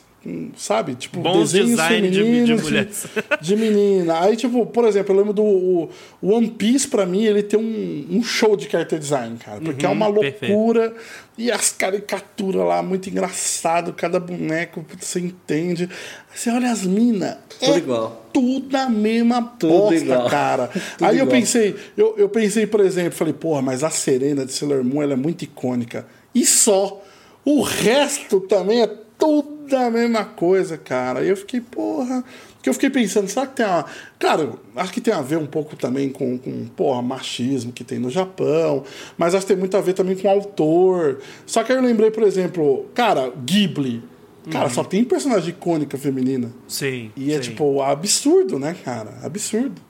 [0.55, 0.97] Sabe?
[0.97, 3.07] Tipo, Bons desenhos design de- de mulheres.
[3.41, 4.21] de menina.
[4.21, 5.91] Aí, tipo, por exemplo, eu lembro do o,
[6.23, 9.61] One Piece, pra mim, ele tem um, um show de character design, cara.
[9.63, 10.53] Porque é uma Uhum, perfeito.
[10.53, 10.95] loucura.
[11.39, 13.95] E as caricaturas lá, muito engraçado.
[13.95, 15.89] Cada boneco, você entende.
[16.35, 17.39] Você olha as minas.
[17.59, 18.27] Tudo é igual.
[18.31, 20.29] Tudo a mesma Tudo bosta, igual.
[20.29, 20.67] cara.
[20.99, 21.29] Tudo Aí eu igual.
[21.41, 25.15] pensei, eu, eu pensei, por exemplo, falei, porra, mas a Serena de Sailor Moon ela
[25.15, 26.07] é muito icônica.
[26.35, 27.03] E só.
[27.43, 28.87] O resto também é
[29.19, 31.21] tudo a mesma coisa, cara.
[31.21, 32.25] Aí eu fiquei, porra.
[32.63, 33.87] Que eu fiquei pensando, será que tem uma.
[34.19, 37.99] Claro, acho que tem a ver um pouco também com, com porra, machismo que tem
[37.99, 38.85] no Japão,
[39.17, 41.21] mas acho que tem muito a ver também com o autor.
[41.47, 44.03] Só que aí eu lembrei, por exemplo, cara, Ghibli.
[44.51, 46.51] Cara, só tem personagem icônica feminina.
[46.67, 47.13] Sim.
[47.15, 47.51] E é sim.
[47.51, 49.19] tipo absurdo, né, cara?
[49.23, 49.81] Absurdo.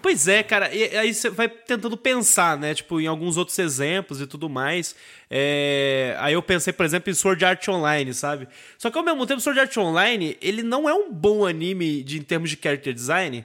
[0.00, 2.74] Pois é, cara, e aí você vai tentando pensar, né?
[2.74, 4.94] Tipo, em alguns outros exemplos e tudo mais.
[5.30, 8.48] É, Aí eu pensei, por exemplo, em Sword Art Online, sabe?
[8.78, 12.18] Só que ao mesmo tempo, Sword Art Online, ele não é um bom anime de,
[12.18, 13.44] em termos de character design,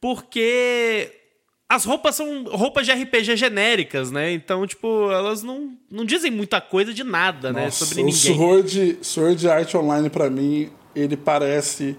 [0.00, 1.10] porque
[1.68, 4.32] as roupas são roupas de RPG genéricas, né?
[4.32, 7.64] Então, tipo, elas não, não dizem muita coisa de nada, né?
[7.64, 8.36] Nossa, Sobre o ninguém.
[8.36, 11.96] Sword, Sword Art Online, pra mim, ele parece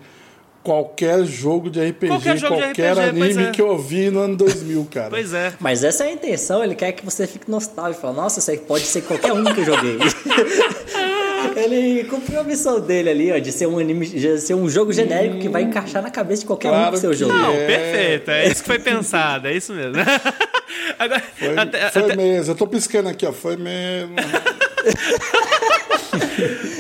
[0.64, 3.52] qualquer jogo de RPG, Qualquer jogo de qualquer RPG, pois anime é.
[3.52, 5.10] que eu vi no ano 2000, cara.
[5.10, 5.54] Pois é.
[5.60, 8.02] Mas essa é a intenção, ele quer que você fique nostálgico.
[8.02, 9.98] Fala, nossa, isso aí pode ser qualquer um que eu joguei.
[11.56, 14.92] ele cumpriu a missão dele ali, ó, de ser um anime, de ser um jogo
[14.94, 17.34] genérico que vai encaixar na cabeça de qualquer um Claro que seu jogo.
[17.34, 17.66] Não, É.
[17.68, 18.32] perfeito.
[18.32, 19.94] É isso que foi pensado, é isso mesmo.
[20.98, 23.32] Agora, Foi, até- foi até- mesmo, eu tô piscando aqui, ó.
[23.34, 24.16] Foi mesmo.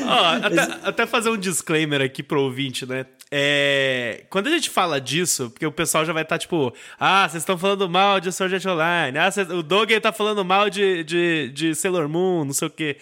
[0.07, 3.05] Até, até fazer um disclaimer aqui pro ouvinte, né?
[3.31, 7.41] É, quando a gente fala disso, porque o pessoal já vai estar tipo, ah, vocês
[7.41, 11.03] estão falando mal de Sword Art Online, ah, cês- o Doug tá falando mal de,
[11.03, 12.97] de, de Sailor Moon, não sei o quê.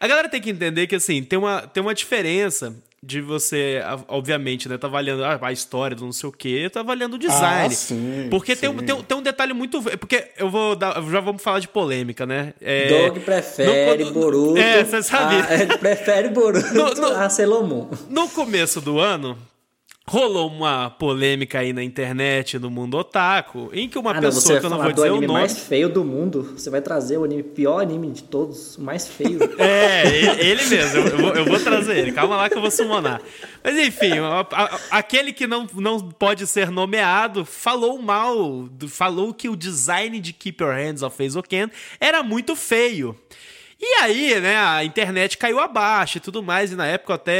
[0.00, 2.74] A galera tem que entender que, assim, tem uma, tem uma diferença
[3.06, 6.80] de você, obviamente, né, tá avaliando ah, a história do não sei o quê, tá
[6.80, 7.66] avaliando o design.
[7.66, 8.84] Ah, sim, porque Tem, um, sim.
[8.86, 9.82] tem, um- tem um detalhe muito...
[9.98, 10.94] Porque eu vou dar...
[11.10, 12.54] Já vamos falar de polêmica, né?
[12.60, 14.56] É, Doug prefere no- Boruto.
[14.58, 15.44] É, você sabia.
[15.44, 17.88] a- ele prefere Boruto No- no- a Sailor Moon.
[18.08, 19.36] No começo do ano,
[20.06, 24.44] rolou uma polêmica aí na internet, no mundo otaku, em que uma Ah, não, pessoa
[24.54, 25.26] vai que eu não vou do dizer o nome.
[25.28, 26.52] mais feio do mundo.
[26.56, 29.38] Você vai trazer o anime, pior anime de todos, o mais feio.
[29.58, 32.12] É, ele, ele mesmo, eu, eu vou, eu vou trazer ele.
[32.12, 33.20] Calma lá que eu vou summonar.
[33.62, 39.48] Mas enfim, a- a- aquele que não, não pode ser nomeado falou mal, falou que
[39.48, 43.16] o design de Keep Your Hands Off Eizouken era muito feio.
[43.80, 47.32] E aí, né, a internet caiu abaixo e tudo mais, e na época eu até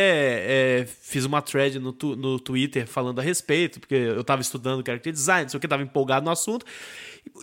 [0.83, 4.85] é, fiz uma thread no, tu- no Twitter falando a respeito, porque eu tava estudando
[4.85, 6.67] character design, não sei o que, tava empolgado no assunto.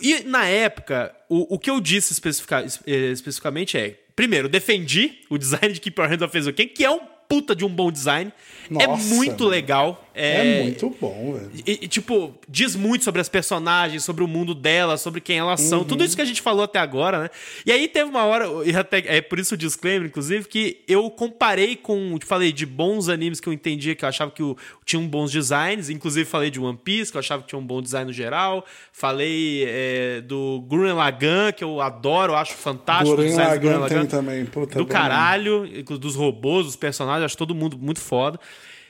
[0.00, 5.36] E na época, o, o que eu disse especifica- eh, especificamente é: primeiro, defendi o
[5.38, 8.30] design de Keep Your Hands Off que é um puta de um bom design.
[8.78, 9.46] é Nossa, muito mano.
[9.48, 10.11] legal.
[10.14, 11.50] É, muito bom, velho.
[11.66, 15.60] E, e, tipo, diz muito sobre as personagens, sobre o mundo delas, sobre quem elas
[15.60, 15.84] são, Uhum.
[15.84, 17.30] tudo isso que a gente falou até agora, né?
[17.64, 21.10] E aí teve uma hora, e até, é por isso o disclaimer, inclusive, que eu
[21.10, 24.42] comparei com, te falei de bons animes que eu entendia, que eu achava que
[24.84, 27.80] tinham bons designs, inclusive falei de One Piece, que eu achava que tinha um bom
[27.80, 33.30] design no geral, falei é, do Gurren Lagann, que eu adoro, eu acho fantástico Gurren
[33.30, 34.44] do Gurren Lagann tem Lagann também.
[34.46, 34.90] Puta, do bom.
[34.90, 35.66] caralho,
[35.98, 38.38] dos robôs, dos personagens, acho todo mundo muito foda.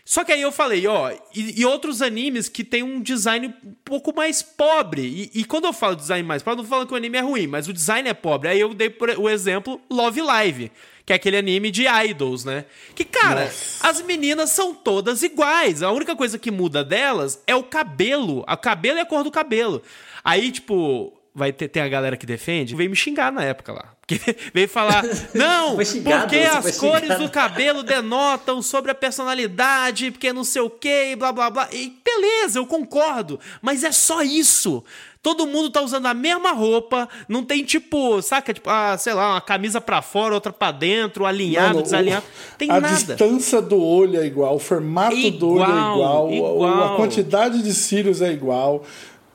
[0.05, 3.75] Só que aí eu falei, ó, e, e outros animes que tem um design um
[3.85, 5.31] pouco mais pobre.
[5.35, 7.21] E, e quando eu falo design mais pobre, eu não falando que o anime é
[7.21, 8.49] ruim, mas o design é pobre.
[8.49, 10.73] Aí eu dei por, o exemplo Love Live,
[11.07, 12.65] que é aquele anime de idols, né?
[12.95, 13.89] Que, cara, Nossa.
[13.89, 15.83] as meninas são todas iguais.
[15.83, 18.41] A única coisa que muda delas é o cabelo.
[18.41, 19.83] O cabelo e a cor do cabelo.
[20.25, 23.93] Aí, tipo, vai ter, tem a galera que defende, veio me xingar na época lá.
[24.07, 24.19] Porque
[24.53, 25.03] veio falar,
[25.35, 27.23] não, xingado, porque as cores xingado.
[27.25, 31.69] do cabelo denotam sobre a personalidade, porque não sei o que, blá blá blá.
[31.73, 34.85] E beleza, eu concordo, mas é só isso.
[35.23, 39.35] Todo mundo tá usando a mesma roupa, não tem tipo, saca, tipo, ah, sei lá,
[39.35, 42.27] uma camisa pra fora, outra pra dentro, alinhado, Mano, desalinhado.
[42.59, 42.93] Tem a nada.
[42.93, 46.95] distância do olho é igual, o formato do olho é Igual, igual, igual.
[46.95, 48.85] a quantidade de cílios é igual.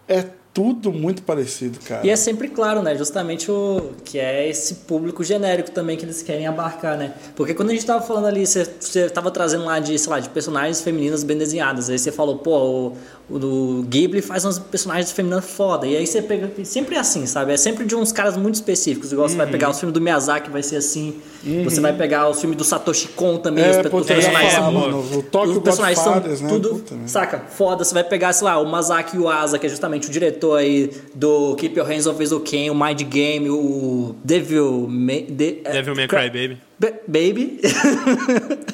[0.10, 0.26] É
[0.58, 2.04] tudo muito parecido, cara.
[2.04, 2.96] E é sempre claro, né?
[2.96, 7.14] Justamente o que é esse público genérico também que eles querem abarcar, né?
[7.36, 10.20] Porque quando a gente tava falando ali, você, você tava trazendo lá de, sei lá,
[10.20, 11.92] de personagens femininas bem desenhadas.
[11.92, 12.98] Aí você falou, pô, o,
[13.30, 15.86] o do Ghibli faz umas personagens femininas foda.
[15.86, 16.50] E aí você pega.
[16.66, 17.54] Sempre é assim, sabe?
[17.54, 19.12] É sempre de uns caras muito específicos.
[19.12, 21.22] Igual você vai pegar os filmes do Miyazaki, vai ser assim.
[21.64, 23.64] Você vai pegar os filmes do Satoshi Kon também.
[23.64, 26.50] É, os, puta, os personagens são mano, o Tokyo os personagens são né?
[26.50, 27.08] tudo, Puta, né?
[27.08, 27.44] saca?
[27.50, 30.92] Foda, você vai pegar, sei lá, o Masaki Yuasa, que é justamente o diretor aí
[31.14, 35.24] do Keep Your Hands Off Eizouken, o Mind Game, o Devil May...
[35.24, 36.67] De, Devil May Cry Baby.
[36.80, 37.60] Ba- Baby.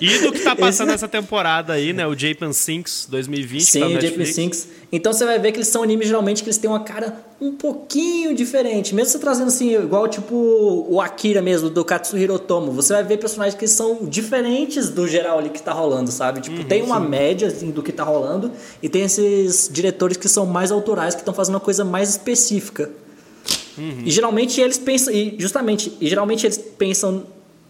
[0.01, 2.05] E do que tá passando essa temporada aí, né?
[2.05, 4.25] O Japan Sinks 2020, que tá Sim, no o Japan.
[4.25, 4.67] Sinks.
[4.91, 7.53] Então você vai ver que eles são animes geralmente que eles têm uma cara um
[7.53, 8.93] pouquinho diferente.
[8.93, 12.73] Mesmo você trazendo assim, igual tipo o Akira mesmo, do Katsuhiro Otomo.
[12.73, 16.41] Você vai ver personagens que são diferentes do geral ali que tá rolando, sabe?
[16.41, 20.27] Tipo, Uhum, tem uma média assim, do que tá rolando e tem esses diretores que
[20.27, 22.89] são mais autorais, que estão fazendo uma coisa mais específica.
[23.77, 24.03] Uhum.
[24.05, 27.23] E geralmente eles pensam, e justamente, e geralmente eles pensam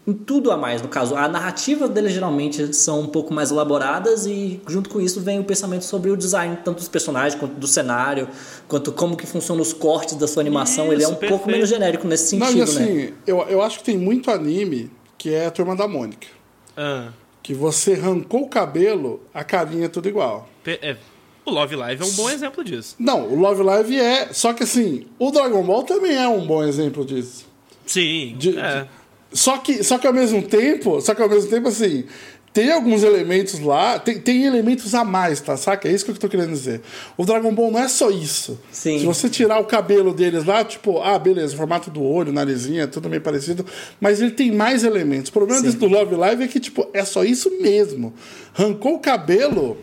[0.06, 1.16] em tudo a mais, no caso.
[1.16, 5.44] A narrativa deles geralmente são um pouco mais elaboradas e junto com isso vem o
[5.44, 8.28] pensamento sobre o design, tanto dos personagens quanto do cenário,
[8.68, 10.92] quanto como que funcionam os cortes da sua animação.
[10.92, 11.52] Ele é um Isso, pouco perfeito.
[11.52, 13.14] menos genérico nesse Não, sentido, e assim, né?
[13.26, 16.28] eu, eu acho que tem muito anime que é a Turma da Mônica.
[16.76, 17.10] Ah,
[17.42, 20.50] Que você arrancou o cabelo, a carinha é tudo igual.
[20.64, 20.98] pe- é,
[21.46, 22.96] o Love Live é um bom exemplo disso.
[23.00, 24.34] Não, o Love Live é.
[24.34, 27.46] Só que assim, o Dragon Ball também é um bom exemplo disso.
[27.86, 28.82] Sim, De- é.
[28.82, 28.90] de-
[29.34, 32.06] só, que, só que ao mesmo tempo, só que ao mesmo tempo, assim,
[32.54, 35.58] tem alguns elementos lá, tem, tem elementos a mais, tá?
[35.58, 35.90] Saca?
[35.90, 36.82] É isso que eu tô querendo dizer.
[37.18, 38.60] O Dragon Ball não é só isso.
[38.72, 39.00] Sim.
[39.00, 42.88] Se você tirar o cabelo deles lá, tipo, ah, beleza, o formato do olho, narizinha,
[42.88, 43.66] tudo meio parecido,
[44.00, 45.30] mas ele tem mais elementos.
[45.30, 45.66] O problema Sim.
[45.66, 48.14] desse do Love Live é que, tipo, é só isso mesmo.
[48.56, 49.76] Arrancou o cabelo,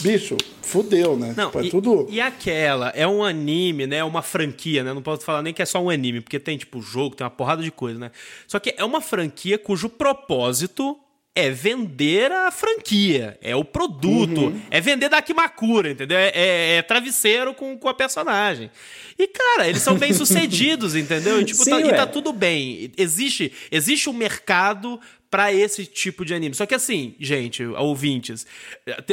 [0.00, 1.34] bicho, fudeu, né?
[1.36, 2.06] Não, tipo, é e, tudo.
[2.10, 4.02] e aquela, é um anime, né?
[4.04, 4.92] Uma franquia, né?
[4.92, 7.30] Não posso falar nem que é só um anime, porque tem, tipo, jogo, tem uma
[7.30, 8.10] porrada de coisa, né?
[8.46, 10.98] Só que é uma franquia cujo propósito
[11.34, 14.60] é vender a franquia, é o produto, Uhum.
[14.72, 16.18] é vender Dakimakura, entendeu?
[16.18, 18.68] É, é- é travesseiro com, com a personagem.
[19.16, 21.40] E, cara, eles são bem sucedidos, entendeu?
[21.40, 22.90] E, tipo, Sim, tá, e tá tudo bem.
[22.98, 24.98] Existe, existe um mercado
[25.30, 26.54] pra esse tipo de anime.
[26.54, 28.46] Só que assim, gente, ouvintes,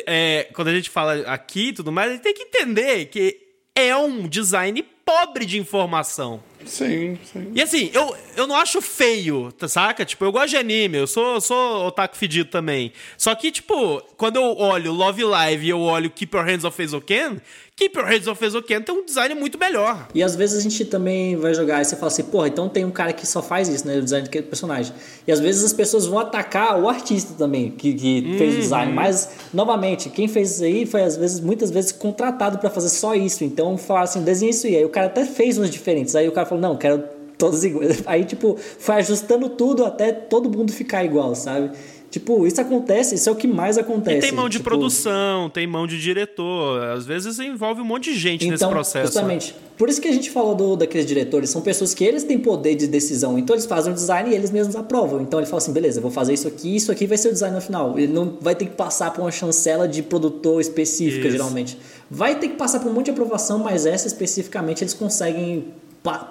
[0.06, 3.38] é, quando a gente fala aqui e tudo mais, a gente tem que entender que
[3.76, 6.42] é um design pobre de informação.
[6.66, 7.52] Sim, sim.
[7.54, 10.04] E assim, eu, eu não acho feio, tá, saca?
[10.04, 12.92] Tipo, eu gosto de anime, eu sou, sou otaku fedido também.
[13.18, 16.82] Só que, tipo, quando eu olho Love Live e eu olho Keep Your Hands Off
[16.82, 17.42] Eizouken,
[17.78, 20.08] Keep Your Hands Off Eizouken tem um design muito melhor.
[20.16, 22.86] E às vezes a gente também vai jogar e você fala assim, porra, então tem
[22.86, 23.98] um cara que só faz isso, né?
[23.98, 24.94] O design daquele personagem.
[25.28, 28.94] E às vezes as pessoas vão atacar o artista também, que, que fez o design.
[28.94, 33.14] Mas, novamente, quem fez isso aí foi, às vezes, muitas vezes, contratado pra fazer só
[33.14, 33.44] isso.
[33.44, 34.78] Então, falar assim, desenha isso aí.
[34.78, 36.16] Aí o cara até fez uns diferentes.
[36.16, 37.04] Aí o cara falou, não, quero
[37.38, 38.04] todos iguais.
[38.08, 41.72] Aí, tipo, foi ajustando tudo até todo mundo ficar igual, sabe?
[42.16, 44.20] Tipo, isso acontece, isso é o que mais acontece.
[44.20, 46.82] E tem mão de Tipo, produção, tem mão de diretor.
[46.82, 49.12] Às vezes envolve um monte de gente nesse processo.
[49.12, 49.56] Então, Justamente.
[49.78, 52.76] Por isso que a gente falou do, daqueles diretores, são pessoas que eles têm poder
[52.76, 53.38] de decisão.
[53.38, 55.20] Então eles fazem o design e eles mesmos aprovam.
[55.20, 57.34] Então ele fala assim: beleza, eu vou fazer isso aqui, isso aqui vai ser o
[57.34, 58.00] design no final.
[58.00, 61.32] Ele não vai ter que passar por uma chancela de produtor específica, Isso.
[61.32, 61.78] geralmente.
[62.10, 65.66] Vai ter que passar por um monte de aprovação, mas essa especificamente eles conseguem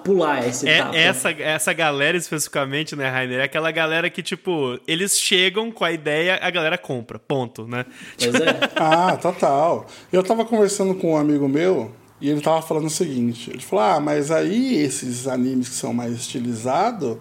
[0.03, 0.95] pular esse É, etapa.
[0.97, 3.39] essa, essa galera especificamente, né, Rainer?
[3.39, 7.19] É aquela galera que, tipo, eles chegam com a ideia, a galera compra.
[7.19, 7.85] Ponto, né?
[8.17, 8.59] Pois é.
[8.75, 9.85] Ah, total.
[10.11, 13.85] Eu tava conversando com um amigo meu e ele tava falando o seguinte: ele falou,
[13.85, 17.17] ah, mas aí esses animes que são mais estilizados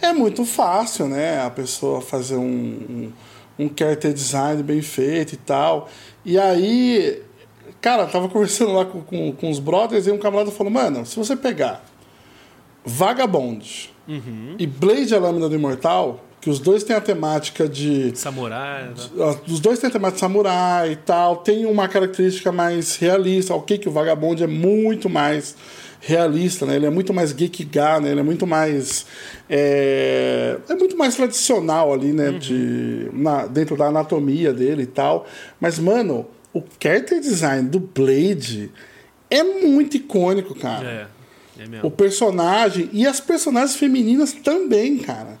[0.00, 1.40] é muito fácil, né?
[1.44, 3.12] A pessoa fazer um,
[3.58, 5.88] um, um character design bem feito e tal.
[6.24, 7.22] E aí,
[7.80, 11.16] cara, tava conversando lá com, com, com os brothers e um camarada falou, mano, se
[11.16, 11.84] você pegar
[12.84, 13.92] Vagabond
[14.58, 18.88] e Blade a Lâmina do Imortal, que os dois têm a temática de Samurai.
[19.14, 19.36] né?
[19.46, 23.54] os dois têm temática de samurai e tal, tem uma característica mais realista.
[23.54, 25.54] Ok, que o Vagabond é muito mais
[26.00, 26.76] realista, né?
[26.76, 28.10] Ele é muito mais gekiga, né?
[28.10, 29.04] Ele é muito mais
[29.50, 32.32] é, é muito mais tradicional ali, né?
[32.32, 35.26] De na, dentro da anatomia dele e tal.
[35.60, 38.70] Mas mano, o character design do Blade
[39.30, 41.08] é muito icônico, cara.
[41.58, 41.90] É, é O mesmo.
[41.90, 45.38] personagem e as personagens femininas também, cara.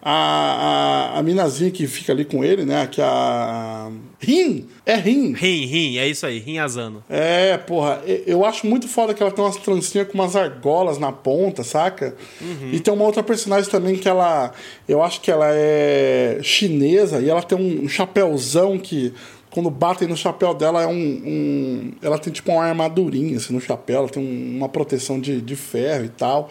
[0.00, 2.86] A, a, a minazinha que fica ali com ele, né?
[2.86, 3.90] Que a.
[4.20, 4.66] Rin!
[4.86, 5.32] É Rin!
[5.34, 7.02] Rim, rim, é isso aí, rim Asano.
[7.10, 11.10] É, porra, eu acho muito foda que ela tem umas trancinhas com umas argolas na
[11.10, 12.14] ponta, saca?
[12.72, 14.52] E tem uma outra personagem também que ela.
[14.88, 19.12] Eu acho que ela é chinesa e ela tem um chapéuzão que.
[19.58, 23.60] Quando batem no chapéu dela é um, um- Ela tem tipo uma armadurinha assim, no
[23.60, 26.48] chapéu, ela tem um- uma proteção de, de ferro e tal.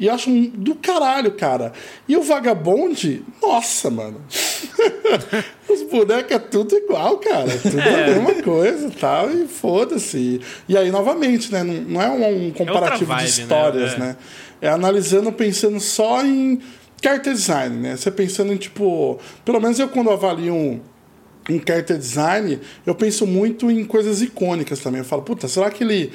[0.00, 1.72] E acho um do caralho, cara.
[2.08, 4.22] E o vagabonde, nossa, mano.
[5.68, 7.50] Os bonecos é tudo igual, cara.
[7.52, 9.30] É tudo a mesma coisa e tal.
[9.30, 10.40] E foda-se.
[10.66, 11.62] E aí, novamente, né?
[11.62, 13.24] Não, não é um, um comparativo vibe, né?
[13.26, 13.98] de histórias, É.
[13.98, 14.16] né?
[14.62, 16.58] É analisando, pensando só em
[17.02, 17.96] character design, né?
[17.96, 19.18] Você pensando em, tipo...
[19.44, 20.80] Pelo menos eu, quando avalio um,
[21.48, 25.00] um character design, eu penso muito em coisas icônicas também.
[25.00, 26.12] Eu falo, puta, será que ele...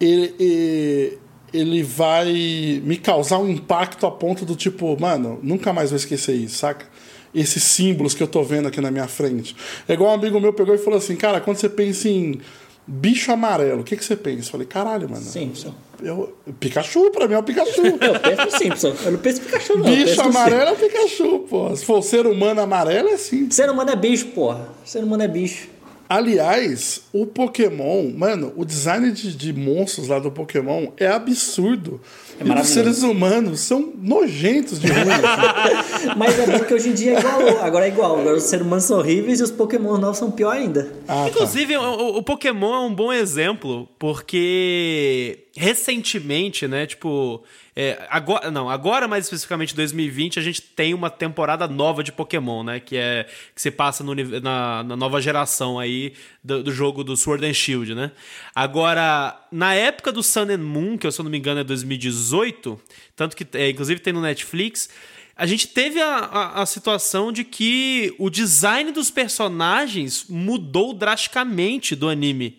[0.00, 1.18] ele,
[1.54, 6.34] ele vai me causar um impacto a ponto do tipo, mano, nunca mais vou esquecer
[6.34, 6.86] isso, saca?
[7.34, 9.56] Esses símbolos que eu tô vendo aqui na minha frente.
[9.88, 12.40] É igual um amigo meu pegou e falou assim, cara, quando você pensa em
[12.86, 14.48] bicho amarelo, o que, que você pensa?
[14.48, 15.22] Eu falei, caralho, mano.
[15.22, 15.74] Simpson.
[16.02, 17.80] Eu, Pikachu, pra mim é o Pikachu.
[17.86, 18.94] Eu penso no Simpson.
[19.04, 19.84] Eu não penso em Pikachu, não.
[19.84, 21.74] bicho amarelo é Pikachu, pô.
[21.74, 23.50] Se for ser humano amarelo, é assim.
[23.50, 24.68] Ser humano é bicho, porra.
[24.84, 25.68] Ser humano é bicho.
[26.08, 32.00] Aliás, o Pokémon, mano, o design de, de monstros lá do Pokémon é absurdo.
[32.40, 35.02] e os seres humanos são nojentos de ruim.
[36.16, 37.58] Mas é bom que hoje em dia é igual.
[37.60, 38.20] Agora é igual.
[38.20, 40.92] Agora os seres humanos são horríveis e os Pokémon novos são pior ainda.
[41.08, 41.28] Ah, tá.
[41.30, 47.42] Inclusive, o, o- o Pokémon é um bom exemplo, porque recentemente, né, tipo,
[47.74, 52.62] é, agora, não, agora mais especificamente 2020, a gente tem uma temporada nova de Pokémon,
[52.62, 56.12] né, que é que se passa no na, na nova geração aí
[56.44, 58.12] do, do jogo do Sword and Shield, né?
[58.54, 61.64] Agora, na época do Sun and Moon, que eu se eu não me engano é
[61.64, 62.80] 2018,
[63.14, 64.90] tanto que é, inclusive tem no Netflix,
[65.36, 71.94] a gente teve a, a, a situação de que o design dos personagens mudou drasticamente
[71.94, 72.58] do anime.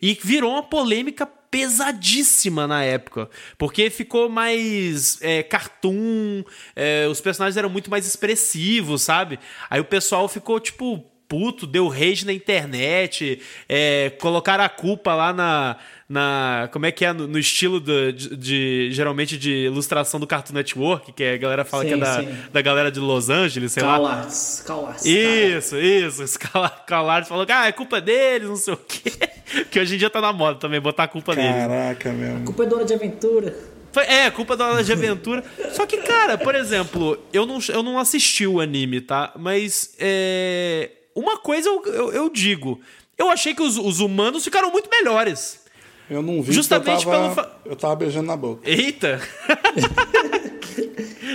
[0.00, 3.30] E virou uma polêmica pesadíssima na época.
[3.56, 6.42] Porque ficou mais é, cartoon,
[6.74, 9.38] é, os personagens eram muito mais expressivos, sabe?
[9.70, 10.98] Aí o pessoal ficou, tipo,
[11.28, 15.76] puto, deu rage na internet, é, colocaram a culpa lá na,
[16.14, 16.68] na.
[16.72, 17.12] Como é que é?
[17.12, 21.64] No, no estilo de, de, de, geralmente de ilustração do Cartoon Network, que a galera
[21.64, 24.74] fala sim, que é da, da galera de Los Angeles, sei Calards, lá.
[24.74, 25.04] Calards.
[25.04, 26.38] Isso, isso.
[26.86, 29.10] Calards falou que ah, é culpa deles, não sei o quê.
[29.70, 31.68] que hoje em dia tá na moda também, botar a culpa Caraca, deles.
[31.68, 32.42] Caraca, mesmo.
[32.42, 33.74] A culpa é dona de aventura.
[34.02, 35.44] É, culpa da hora de aventura.
[35.72, 39.32] Só que, cara, por exemplo, eu não, eu não assisti o anime, tá?
[39.36, 42.80] Mas é, uma coisa eu, eu, eu, digo.
[43.16, 45.63] Eu achei que os, os humanos ficaram muito melhores.
[46.08, 47.48] Eu não vi Justamente eu tava, pelo.
[47.64, 48.68] Eu tava beijando na boca.
[48.68, 49.20] Eita!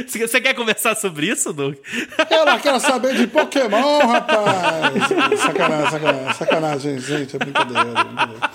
[0.07, 1.75] Você quer conversar sobre isso, Doug?
[2.29, 4.93] Eu não quero saber de Pokémon, rapaz!
[5.39, 7.83] Sacanagem, sacanagem, sacanagem, gente, é brincadeira.
[7.89, 8.49] É brincadeira.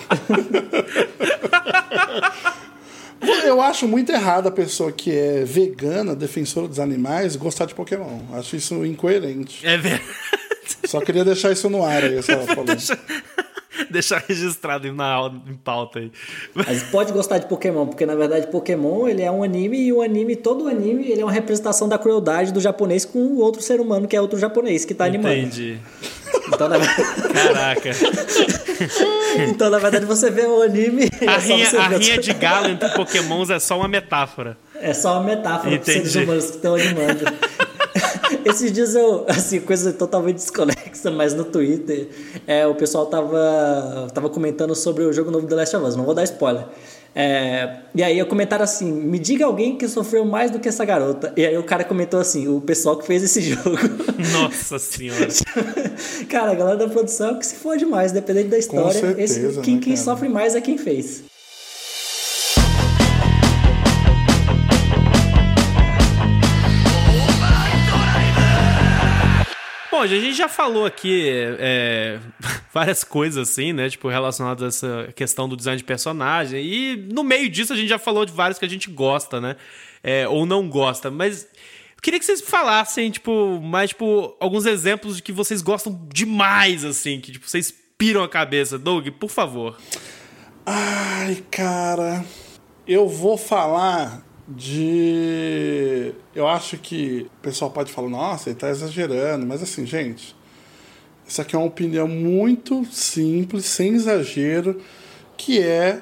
[3.45, 8.19] Eu acho muito errado a pessoa que é vegana, defensora dos animais, gostar de Pokémon.
[8.33, 9.65] Acho isso incoerente.
[9.65, 10.03] É verdade.
[10.85, 12.35] Só queria deixar isso no ar aí, essa
[12.65, 12.99] Deixa...
[13.89, 16.11] deixar registrado na em pauta aí.
[16.53, 20.01] Mas pode gostar de Pokémon, porque na verdade Pokémon ele é um anime e o
[20.01, 23.79] anime, todo anime, ele é uma representação da crueldade do japonês com o outro ser
[23.79, 25.35] humano que é outro japonês que tá animando.
[25.35, 25.79] Entendi.
[26.47, 26.77] Então, na...
[26.79, 27.89] Caraca.
[29.49, 31.09] então, na verdade, você vê o anime.
[31.25, 34.57] A, é rinha, a rinha de galo entre Pokémons é só uma metáfora.
[34.75, 37.25] É só uma metáfora para seres humanos que estão animando.
[38.45, 42.09] Esses dias eu, assim, coisa totalmente desconexa, mas no Twitter,
[42.45, 46.05] é, o pessoal tava, tava comentando sobre o jogo novo The Last of Us, não
[46.05, 46.65] vou dar spoiler.
[47.17, 50.83] É, e aí eu comentaram assim: me diga alguém que sofreu mais do que essa
[50.83, 51.33] garota.
[51.37, 53.77] E aí o cara comentou assim: o pessoal que fez esse jogo.
[54.33, 55.27] Nossa senhora.
[56.29, 58.91] cara, a galera da produção que se for demais, dependendo da história.
[58.91, 61.23] Certeza, esse, quem, né, quem sofre mais é quem fez.
[69.95, 71.25] Bom, a gente já falou aqui
[71.57, 72.19] é,
[72.73, 73.89] várias coisas assim, né?
[73.89, 76.61] Tipo, relacionadas a essa questão do design de personagem.
[76.61, 79.55] E no meio disso a gente já falou de vários que a gente gosta, né?
[80.03, 81.09] É, ou não gosta.
[81.09, 81.47] Mas
[82.01, 87.21] queria que vocês falassem, tipo, mais, tipo, alguns exemplos de que vocês gostam demais, assim,
[87.21, 88.77] que, tipo, vocês piram a cabeça.
[88.77, 89.77] Doug, por favor.
[90.65, 92.25] Ai, cara.
[92.85, 96.13] Eu vou falar de.
[96.35, 100.35] Eu acho que o pessoal pode falar, nossa, ele está exagerando, mas assim, gente,
[101.27, 104.81] isso aqui é uma opinião muito simples, sem exagero,
[105.37, 106.01] que é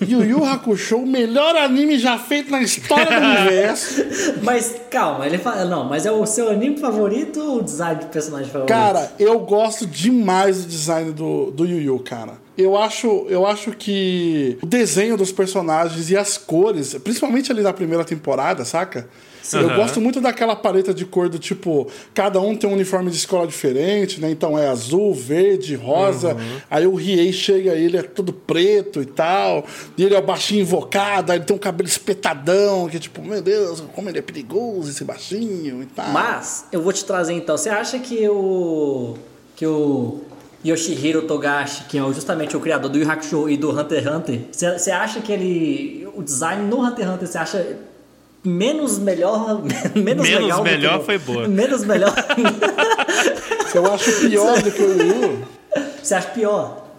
[0.00, 4.04] Yu Yu Hakusho, o melhor anime já feito na história do universo.
[4.42, 8.06] Mas calma, ele fala, não, mas é o seu anime favorito ou o design de
[8.06, 8.68] personagem favorito?
[8.68, 12.38] Cara, eu gosto demais do design do, do Yu Yu, cara.
[12.60, 17.72] Eu acho, eu acho que o desenho dos personagens e as cores, principalmente ali na
[17.72, 19.08] primeira temporada, saca?
[19.52, 19.60] Uhum.
[19.60, 23.16] Eu gosto muito daquela paleta de cor do tipo, cada um tem um uniforme de
[23.16, 24.30] escola diferente, né?
[24.30, 26.34] Então é azul, verde, rosa.
[26.34, 26.60] Uhum.
[26.70, 29.64] Aí o Riei chega, ele é todo preto e tal.
[29.96, 33.22] E ele é o baixinho invocado, aí ele tem um cabelo espetadão, que é tipo,
[33.22, 36.10] meu Deus, como ele é perigoso esse baixinho e tal.
[36.10, 39.16] Mas, eu vou te trazer então, você acha que o.
[39.56, 40.20] que o.
[40.64, 44.40] Yoshihiro Togashi, que é justamente o criador do Yu Hakusho e do Hunter x Hunter,
[44.52, 46.08] você acha que ele.
[46.14, 47.76] O design no Hunter x Hunter, você acha
[48.44, 49.62] menos melhor.
[49.94, 51.48] Menos, menos legal melhor foi boa.
[51.48, 52.14] Menos melhor.
[53.74, 55.38] eu acho pior do que o Yu.
[56.02, 56.89] Você acha pior?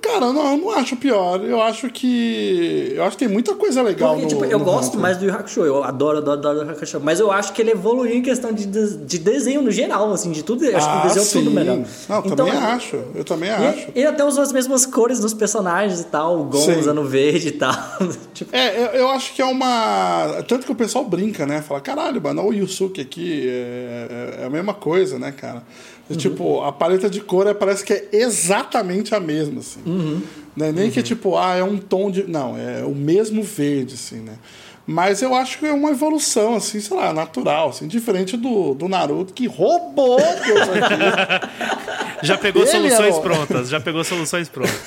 [0.00, 1.42] Cara, não, eu não acho pior.
[1.44, 2.92] Eu acho que.
[2.94, 5.00] Eu acho que tem muita coisa legal Porque, no, tipo, eu no gosto Hunter.
[5.00, 5.64] mais do Yu Hakusho.
[5.64, 7.00] Eu adoro, adoro, adoro o Hakusho.
[7.00, 10.42] Mas eu acho que ele evoluiu em questão de, de desenho no geral, assim, de
[10.42, 10.64] tudo.
[10.64, 11.38] Eu acho ah, que o desenho sim.
[11.38, 11.76] tudo melhor.
[12.08, 12.96] Não, então, também acho.
[13.14, 13.88] Eu também e, acho.
[13.94, 16.40] Ele até usou as mesmas cores dos personagens e tal.
[16.40, 17.74] O Gon usando verde e tal.
[18.34, 18.54] tipo...
[18.54, 20.42] É, eu, eu, acho que é uma.
[20.46, 21.62] Tanto que o pessoal brinca, né?
[21.62, 25.62] Fala, caralho, mano, o Yusuke aqui é, é, é a mesma coisa, né, cara?
[26.10, 26.16] Uhum.
[26.16, 29.80] Tipo, a paleta de cor é, parece que é exatamente a mesma, assim.
[29.86, 30.20] Uhum.
[30.56, 30.72] Né?
[30.72, 30.90] Nem uhum.
[30.90, 32.24] que tipo, ah, é um tom de.
[32.24, 34.34] Não, é o mesmo verde, assim, né?
[34.86, 38.88] Mas eu acho que é uma evolução, assim, sei lá, natural, assim, diferente do, do
[38.88, 40.68] Naruto, que roubou Deus.
[42.22, 44.78] Já pegou Ele soluções é prontas, já pegou soluções prontas.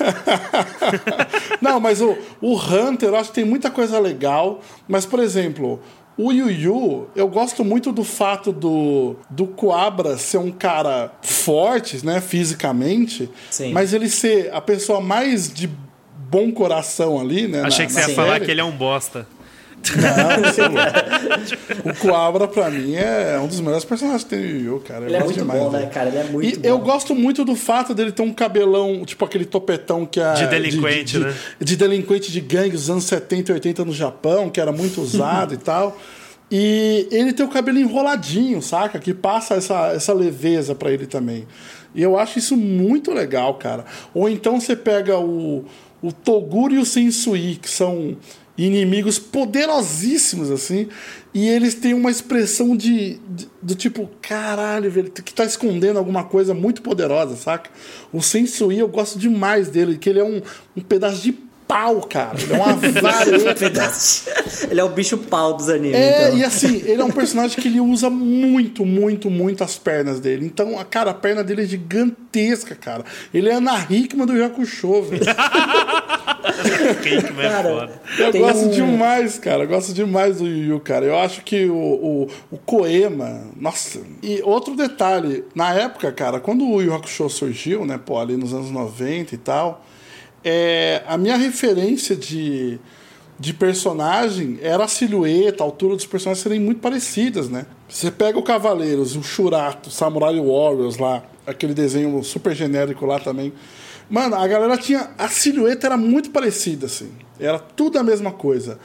[1.60, 4.60] Não, mas o, o Hunter, eu acho que tem muita coisa legal.
[4.86, 5.80] Mas, por exemplo,
[6.16, 12.04] o Yu Yu, eu gosto muito do fato do, do Coabra ser um cara forte,
[12.04, 13.72] né, fisicamente, Sim.
[13.72, 15.68] mas ele ser a pessoa mais de
[16.30, 17.62] bom coração ali, né?
[17.62, 18.16] Achei na, que você ia série.
[18.16, 19.26] falar que ele é um bosta.
[19.92, 25.06] Não, o Coabra, pra mim, é um dos melhores personagens que tem no Yu, cara.
[25.06, 26.08] Ele é muito demais, bom, né, cara?
[26.08, 26.68] Ele é muito e bom.
[26.68, 30.32] eu gosto muito do fato dele ter um cabelão, tipo aquele topetão que é.
[30.34, 31.34] De delinquente, de, de, né?
[31.58, 35.00] De, de delinquente de gangue dos anos 70 e 80 no Japão, que era muito
[35.00, 35.96] usado e tal.
[36.50, 38.98] E ele tem o cabelo enroladinho, saca?
[38.98, 41.46] Que passa essa, essa leveza para ele também.
[41.94, 43.84] E eu acho isso muito legal, cara.
[44.12, 45.64] Ou então você pega o,
[46.02, 48.16] o Toguro e o Sensui, que são
[48.56, 50.88] inimigos poderosíssimos, assim,
[51.32, 56.22] e eles têm uma expressão de, de, do tipo, caralho, velho, que tá escondendo alguma
[56.24, 57.70] coisa muito poderosa, saca?
[58.12, 60.40] O Sensui eu gosto demais dele, que ele é um,
[60.76, 61.32] um pedaço de
[61.66, 62.38] pau, cara.
[62.40, 63.66] Ele é uma vareta.
[64.70, 65.96] ele é o bicho pau dos animes.
[65.96, 66.38] É, então.
[66.38, 70.46] e assim, ele é um personagem que ele usa muito, muito, muito as pernas dele.
[70.46, 73.04] Então, a cara, a perna dele é gigantesca, cara.
[73.32, 75.24] Ele é Ana Hickman do Yakusho, velho.
[77.04, 78.02] Hickman é foda.
[78.18, 79.64] Eu gosto um- demais, cara.
[79.64, 81.04] Eu gosto demais do Yu Yu, cara.
[81.06, 83.42] Eu acho que o, o, o Koema.
[83.56, 84.00] Nossa.
[84.22, 85.44] E outro detalhe.
[85.54, 89.34] Na época, cara, quando o Yu Yu Hakusho surgiu, né, pô, ali nos anos 90
[89.34, 89.84] e tal,
[90.44, 92.78] é, a minha referência de,
[93.38, 97.66] de personagem era a silhueta, a altura dos personagens serem muito parecidas, né?
[97.88, 103.18] Você pega o Cavaleiros, o Shurato, o Samurai Warriors lá, aquele desenho super genérico lá
[103.18, 103.52] também.
[104.08, 105.10] Mano, a galera tinha.
[105.16, 107.10] A silhueta era muito parecida, assim.
[107.40, 108.78] Era tudo a mesma coisa.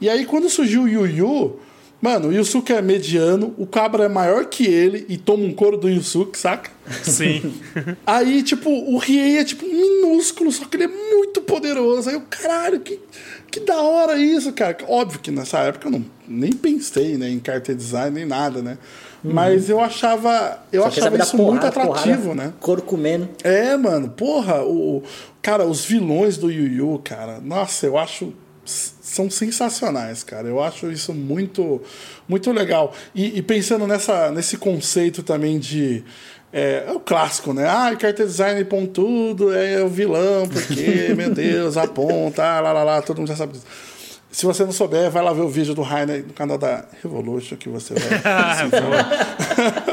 [0.00, 1.60] E aí, quando surgiu o Yu Yu,
[2.06, 5.76] mano, o Yusuke é mediano, o Cabra é maior que ele e toma um couro
[5.76, 6.70] do Yusuke, saca?
[7.02, 7.52] Sim.
[8.06, 12.08] Aí, tipo, o Riei é, tipo, minúsculo, só que ele é muito poderoso.
[12.08, 13.00] Aí eu, caralho, que,
[13.50, 14.76] que da hora isso, cara.
[14.86, 18.78] Óbvio que nessa época eu não, nem pensei né, em character design nem nada, né?
[19.24, 22.52] Mas eu achava, eu Só achava isso muito porrada, atrativo, porrada, né?
[22.60, 23.28] Couro comendo.
[23.42, 25.02] É, mano, porra, o,
[25.42, 28.32] cara, os vilões do Yu Yu, cara, nossa, eu acho
[29.16, 30.46] são sensacionais, cara.
[30.46, 31.80] Eu acho isso muito,
[32.28, 32.94] muito legal.
[33.14, 36.04] E, e pensando nessa, nesse conceito também de
[36.52, 37.66] é, é o clássico, né?
[37.66, 43.02] Ah, character design pontudo é o vilão, porque, meu Deus, aponta, ah, lá, lá, lá,
[43.02, 43.66] todo mundo já sabe disso.
[44.36, 47.56] Se você não souber, vai lá ver o vídeo do Rainer no canal da Revolution
[47.56, 48.18] que você vai.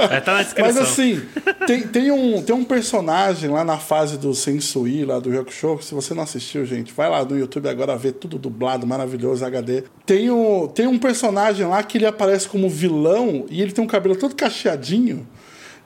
[0.10, 0.66] Vai estar na descrição.
[0.66, 1.22] Mas assim,
[1.66, 5.86] tem, tem, um, tem um personagem lá na fase do Sensui, lá do Show que
[5.86, 9.86] se você não assistiu, gente, vai lá no YouTube agora ver tudo dublado, maravilhoso, HD.
[10.06, 13.88] Tem, o, tem um personagem lá que ele aparece como vilão e ele tem um
[13.88, 15.26] cabelo todo cacheadinho.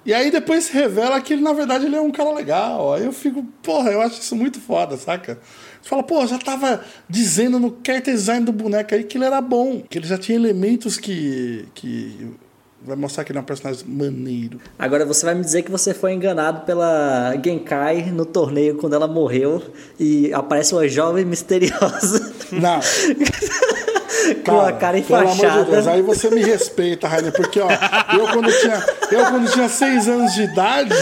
[0.03, 2.93] E aí depois se revela que ele, na verdade, ele é um cara legal.
[2.95, 5.38] Aí eu fico, porra, eu acho isso muito foda, saca?
[5.88, 9.39] Você fala, pô, já tava dizendo no character design do boneco aí que ele era
[9.39, 11.65] bom, que ele já tinha elementos que.
[11.73, 12.35] que
[12.85, 14.59] vai mostrar que ele é um personagem maneiro.
[14.77, 19.07] Agora você vai me dizer que você foi enganado pela Genkai no torneio quando ela
[19.07, 19.61] morreu
[19.97, 22.79] e aparece uma jovem misteriosa Não.
[24.45, 25.91] com a cara amor de Deus, enfaixada.
[25.91, 30.34] aí você me respeita, Rainer, porque ó, eu quando tinha, eu quando tinha seis anos
[30.34, 30.93] de idade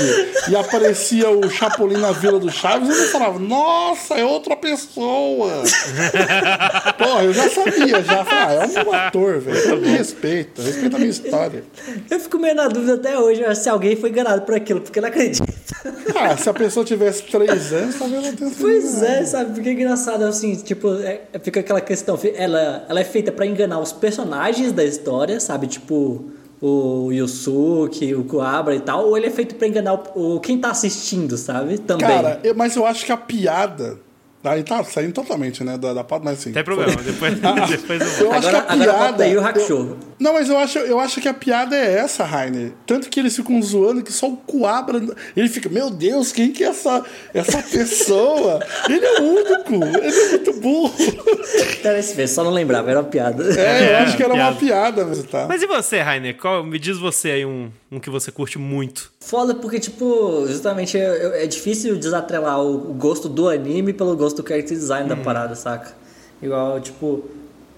[0.49, 5.63] e aparecia o Chapolin na Vila do Chaves, eu não falava, nossa, é outra pessoa.
[6.97, 8.26] Porra, eu já sabia, já.
[8.26, 9.57] Falei, ah, é um ator, velho.
[9.57, 11.63] Então me respeita, respeita a minha história.
[12.09, 15.01] Eu fico meio na dúvida até hoje se alguém foi enganado por aquilo, porque eu
[15.01, 15.45] não acredito.
[16.16, 19.53] Ah, se a pessoa tivesse três anos, talvez não tenha Pois é, sabe?
[19.53, 23.80] Porque é engraçado, assim, tipo, é- fica aquela questão, ela, ela é feita pra enganar
[23.80, 25.68] os personagens da história, sabe?
[25.68, 26.26] Tipo,
[26.61, 30.57] o Yusuke, o Kuabra e tal, ou ele é feito pra enganar o, o- quem
[30.57, 31.78] tá assistindo, sabe?
[31.78, 32.07] Também.
[32.07, 33.99] Cara, eu- mas eu acho que a piada.
[34.43, 35.76] Aí tá saindo totalmente, né?
[35.76, 36.49] Da, da mas assim.
[36.49, 37.34] Não tem problema, depois,
[37.68, 38.34] depois eu Eu vou.
[38.34, 39.07] acho Agora- que a agora piada.
[39.07, 39.97] volta aí o eu- Hakusho.
[40.18, 42.72] Não, mas eu acho, eu acho que a piada é essa, Rainer.
[42.88, 45.01] Tanto que eles ficam zoando que só o Coabra.
[45.36, 47.03] Ele fica, meu Deus, quem que é essa,
[47.34, 48.59] essa pessoa?
[48.89, 50.93] ele é único, ele é muito burro.
[51.84, 53.43] Era esse mesmo, só não lembrava, era uma piada.
[53.59, 54.93] É, eu acho que era uma piada.
[54.93, 55.45] piada mesmo, tá?
[55.47, 56.38] Mas e você, Rainer?
[56.38, 59.11] Qual, me diz você aí um, um que você curte muito.
[59.20, 64.16] Foda porque, tipo, justamente é, é- é difícil desatrelar o, o gosto do anime pelo
[64.16, 65.93] gosto do character design da parada, saca?
[66.41, 67.30] Igual, tipo,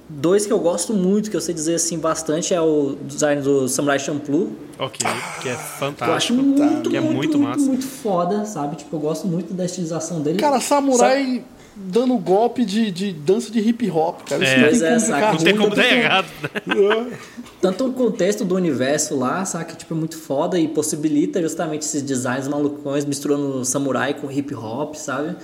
[0.09, 3.67] dois que eu gosto muito, que eu sei dizer assim bastante, é o design do
[3.67, 4.51] Samurai Champloo.
[4.79, 6.33] Ok, que é Que eu acho fantástico.
[6.41, 7.65] muito, que é muito, muito, muito, massa.
[7.65, 8.75] muito foda, sabe?
[8.75, 10.37] Tipo, eu gosto muito da estilização dele.
[10.39, 11.43] Cara, samurai
[11.79, 14.43] dando golpe de, de dança de hip hop, cara.
[14.43, 14.57] Isso É.
[14.57, 15.15] não Pois tem é, como saca?
[15.17, 17.17] ficar Não tem como dar errado, né?
[17.61, 19.75] Tanto o contexto do universo lá, saca?
[19.75, 24.95] Tipo, é muito foda e possibilita justamente esses designs malucões misturando samurai com hip hop,
[24.95, 25.35] sabe?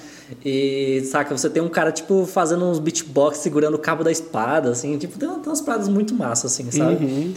[0.44, 4.72] E, saca, você tem um cara, tipo, fazendo uns beatbox segurando o cabo da espada,
[4.72, 7.34] assim, tipo, tem, umas paradas muito massas, assim, sabe?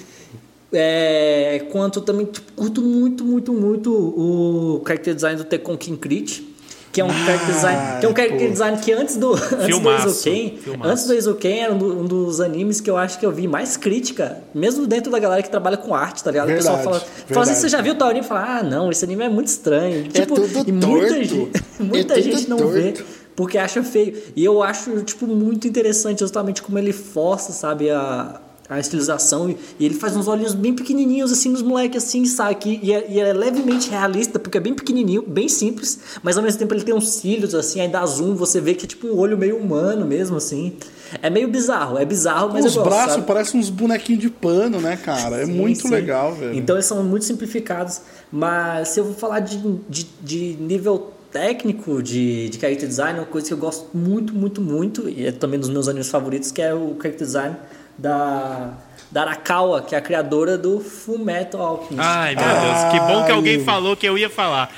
[0.72, 6.55] É, quanto também tipo, curto muito, muito, muito o character design do Tekken King Crit.
[6.96, 8.52] Que é um character design, que é um character pô.
[8.52, 10.90] design que antes do antes do Filmaço, Eizouken, filmaço.
[10.90, 13.46] antes do Eizouken era um, do- um dos animes que eu acho que eu vi
[13.46, 16.48] mais crítica, mesmo dentro da galera que trabalha com arte, tá ligado?
[16.50, 17.58] o pessoal Verdade, fala, fala assim, verdade.
[17.60, 18.24] você já viu tal anime?
[18.26, 20.04] Fala, ah, não, esse anime é muito estranho.
[20.08, 21.14] Tipo, tudo e muita torto.
[21.14, 23.04] gente, É muita tudo gente não vê torto.
[23.36, 24.16] porque acha feio.
[24.34, 29.56] E eu acho, tipo, muito interessante justamente como ele força, sabe, a, a estilização e,
[29.84, 32.80] ele faz uns olhinhos bem pequenininhos assim nos moleques assim, sabe?
[32.82, 36.58] E é, e é levemente realista porque é bem pequenininho, bem simples, mas ao mesmo
[36.58, 39.18] tempo ele tem uns cílios assim, aí dá zoom, você vê que é tipo um
[39.18, 40.74] olho meio humano mesmo assim.
[41.22, 43.26] É meio bizarro, é bizarro, mas Os gosto, braços sabe?
[43.26, 45.36] parecem uns bonequinhos de pano, né, cara?
[45.36, 45.88] É Sim, muito sim.
[45.90, 46.54] legal, velho.
[46.54, 48.00] Então eles são muito simplificados.
[48.30, 49.56] Mas se eu vou falar de,
[49.88, 54.60] de, de nível técnico de, de character design, uma coisa que eu gosto muito, muito,
[54.60, 57.56] muito, e é também dos meus animes favoritos, que é o character design
[57.98, 58.70] da,
[59.10, 61.98] da Arakawa, que é a criadora do Full Metal Alchemist.
[62.00, 63.64] Ai, meu Deus, que bom que alguém Ai.
[63.64, 64.70] falou que eu ia falar.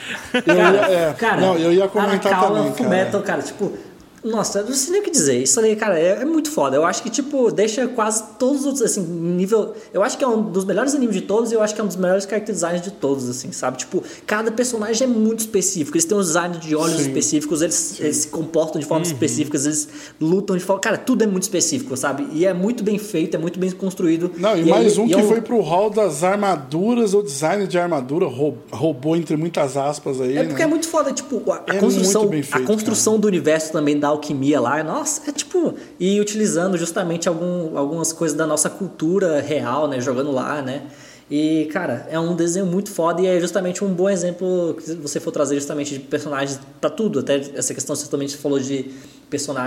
[0.46, 3.04] Eu ia- é, não, eu ia comentar Arakawa também, Full cara.
[3.04, 3.78] Metal, cara, tipo...
[4.24, 5.40] Nossa, eu não sei nem o que dizer.
[5.42, 6.76] Isso aí, cara, é, é muito foda.
[6.76, 9.74] Eu acho que, tipo, deixa quase todos os outros, assim, nível...
[9.92, 11.84] Eu acho que é um dos melhores animes de todos e eu acho que é
[11.84, 13.78] um dos melhores character designs de todos, assim, sabe?
[13.78, 15.96] Tipo, cada personagem é muito específico.
[15.96, 17.02] Eles têm um design de olhos Sim.
[17.08, 19.88] específicos, eles, eles se comportam de formas específicas, eles
[20.20, 20.80] lutam de forma...
[20.80, 22.26] Cara, tudo é muito específico, sabe?
[22.32, 24.30] E é muito bem feito, é muito bem construído.
[24.38, 27.66] Não, e, aí- mais um e que é foi pro hall das armaduras, ou design
[27.66, 30.64] de armadura, rou- roubou entre muitas aspas aí, É porque né?
[30.64, 34.60] é muito foda, tipo, a, É construção, feito, a construção do universo também da alquimia
[34.60, 40.00] lá, nossa, é tipo, e utilizando justamente algum, algumas coisas da nossa cultura real, né,
[40.00, 40.82] jogando lá, né?
[41.30, 45.20] E, cara, é um desenho muito foda e é justamente um bom exemplo que você
[45.20, 48.90] for trazer justamente de personagens pra tudo, até essa questão você também falou de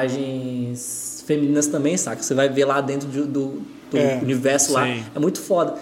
[0.06, 2.22] personagens femininas também, saca?
[2.22, 3.62] Você vai ver lá dentro de- do,
[3.92, 5.04] do É, universo lá, sim.
[5.16, 5.76] é muito foda.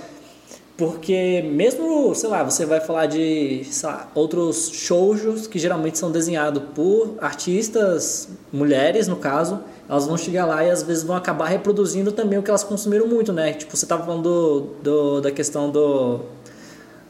[0.79, 6.63] Porque mesmo, sei lá, você vai falar de lá, outros shoujos que geralmente são desenhados
[6.73, 9.59] por artistas, mulheres no caso,
[9.89, 13.07] elas vão chegar lá e às vezes vão acabar reproduzindo também o que elas consumiram
[13.07, 13.51] muito, né?
[13.51, 16.21] Tipo, você tava falando do, do- da questão do,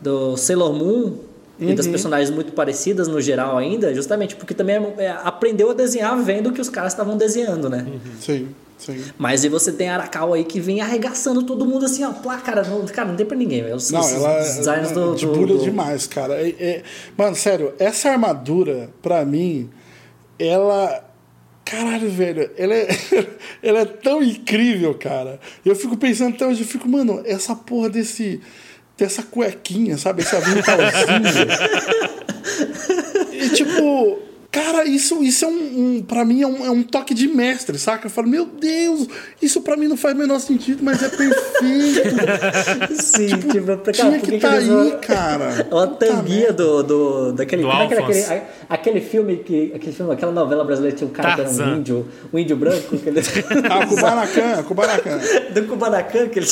[0.01, 1.13] do Sailor Moon
[1.59, 5.73] e das personagens muito parecidas no geral ainda, justamente porque também é- é- aprendeu a
[5.75, 7.85] desenhar vendo o que os caras estavam desenhando, né?
[8.19, 8.47] Sim,
[8.79, 9.03] sim.
[9.17, 12.11] Mas aí você tem a Arakawa aí que vem arregaçando todo mundo assim, ó.
[12.13, 13.75] Pá, cara, não, cara, não tem pra ninguém, velho.
[13.75, 16.33] Os, Não, os ela é do, de do- do- demais, cara.
[16.41, 16.83] É- é-
[17.17, 19.69] Mano, sério, essa armadura, pra mim,
[20.39, 21.05] ela.
[21.65, 22.87] Caralho, velho, ela é,
[23.61, 25.39] ela é tão incrível, cara.
[25.63, 28.41] Eu fico pensando até hoje, eu fico, mano, essa porra desse.
[28.97, 30.23] dessa cuequinha, sabe?
[30.23, 31.47] Esse aventalzinho.
[33.33, 34.28] e tipo.
[34.71, 35.51] Cara, isso, isso é um,
[35.97, 36.01] um.
[36.03, 38.07] Pra mim é um, é um toque de mestre, saca?
[38.07, 39.07] Eu falo, meu Deus,
[39.41, 42.15] isso pra mim não faz o menor sentido, mas é perfeito.
[43.01, 45.67] Sim, tipo, pra cara, Tinha que que aí, vão- cara.
[45.71, 47.63] Uma tanguinha do, do, daquele.
[47.63, 49.71] Do como é que era aquele, a- aquele filme que.
[49.75, 51.65] Aquele filme, aquela novela brasileira que tinha um cara que era Tarzan.
[51.73, 53.19] um índio, um índio branco, que ele,
[53.69, 55.19] Ah, Kubanacan, Kubanacan.
[55.53, 56.47] do Kubanacan, que ele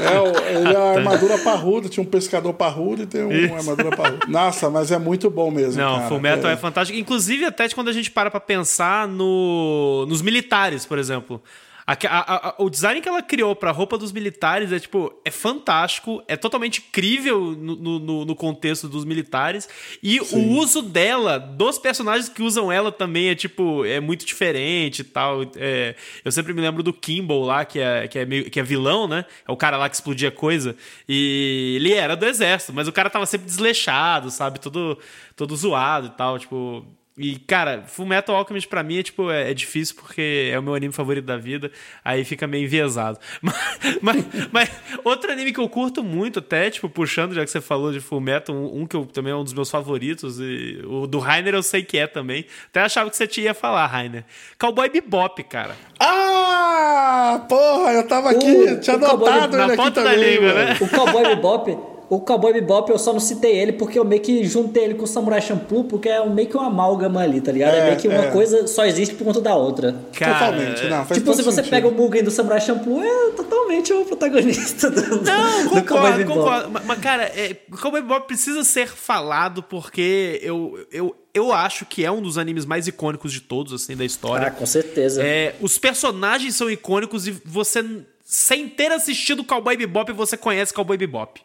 [0.00, 3.56] É, o- ele é a armadura parruda, tinha um pescador parrudo e tem um- uma
[3.58, 4.26] armadura parruda.
[4.28, 5.80] Nossa, mas é muito bom mesmo.
[5.80, 6.08] Não, cara.
[6.08, 6.56] Fullmetal é.
[6.56, 6.89] fantástico.
[6.98, 11.42] Inclusive, até quando a gente para pra pensar no, nos militares, por exemplo.
[11.90, 15.30] A- a- a- o design que ela criou pra roupa dos militares é, tipo, é
[15.30, 19.68] fantástico, é totalmente crível no, no- no- contexto dos militares.
[20.02, 25.00] E o uso dela, dos personagens que usam ela também é, tipo, é muito diferente
[25.00, 25.42] e tal.
[25.56, 28.62] É, eu sempre me lembro do Kimball lá, que é, que, é meio- que é
[28.62, 29.24] vilão, né?
[29.46, 30.76] É o cara lá que explodia coisa.
[31.08, 34.60] E ele era do exército, mas o cara tava sempre desleixado, sabe?
[34.60, 34.96] Todo,
[35.34, 36.86] todo zoado e tal, tipo...
[37.22, 40.74] E, cara, Fullmetal Alchemist pra mim é, tipo, é, é difícil porque é o meu
[40.74, 41.70] anime favorito da vida,
[42.02, 43.18] aí fica meio enviesado.
[43.42, 43.56] Mas,
[44.00, 44.70] mas, mas
[45.04, 48.54] outro anime que eu curto muito até, tipo, puxando, já que você falou de Fullmetal,
[48.54, 51.62] um, um que eu, também é um dos meus favoritos, e o do Rainer eu
[51.62, 52.44] sei que é também.
[52.68, 54.24] Até achava que você tinha ia falar, Rainer.
[54.58, 55.76] Cowboy Bebop, cara.
[55.98, 60.10] Ah, porra, eu tava aqui, O- tinha o Cowboy anotado na ele aqui ponta da
[60.10, 60.76] também, língua, né?
[60.80, 61.78] O Cowboy Bebop,
[62.10, 65.04] o Cowboy Bebop eu só não citei ele porque eu meio que juntei ele com
[65.04, 67.72] o Samurai Champloo, porque é meio que uma amálgama ali, tá ligado?
[67.72, 68.30] É, É, meio que uma é.
[68.32, 69.94] coisa só existe por conta da outra.
[70.12, 71.70] Cara, Totalmente, não, faz tipo, se você sentido.
[71.70, 76.18] pega o Mugen do Samurai Champloo, é totalmente o protagonista do, Não, do Cowboy concordo,
[76.18, 76.38] Bebop.
[76.40, 76.70] concordo.
[76.70, 82.04] Mas, mas, cara, é, Cowboy Bebop precisa ser falado porque eu, eu, eu acho que
[82.04, 84.48] é um dos animes mais icônicos de todos, assim, da história.
[84.48, 85.22] Ah, com certeza.
[85.22, 87.84] É, os personagens são icônicos e você,
[88.24, 91.40] sem ter assistido Cowboy Bebop, você conhece Cowboy Bebop.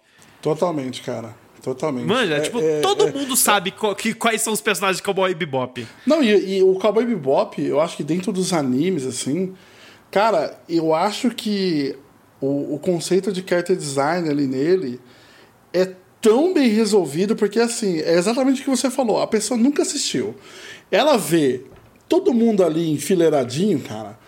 [0.46, 1.36] Totalmente, cara.
[1.64, 2.06] Totalmente.
[2.06, 5.04] Manja, É- tipo, é- todo é- mundo sabe qual- que, quais são os personagens de
[5.04, 5.88] Cowboy Bebop.
[6.06, 9.56] Não, e, e o Cowboy Bebop, eu acho que dentro dos animes, assim,
[10.12, 11.96] cara, eu acho que
[12.40, 15.00] o, o conceito de character design ali nele
[15.74, 15.92] é
[16.22, 20.36] tão bem resolvido, porque assim, é exatamente o que você falou, a pessoa nunca assistiu.
[20.92, 21.64] Ela vê
[22.08, 24.20] todo mundo ali enfileiradinho, cara.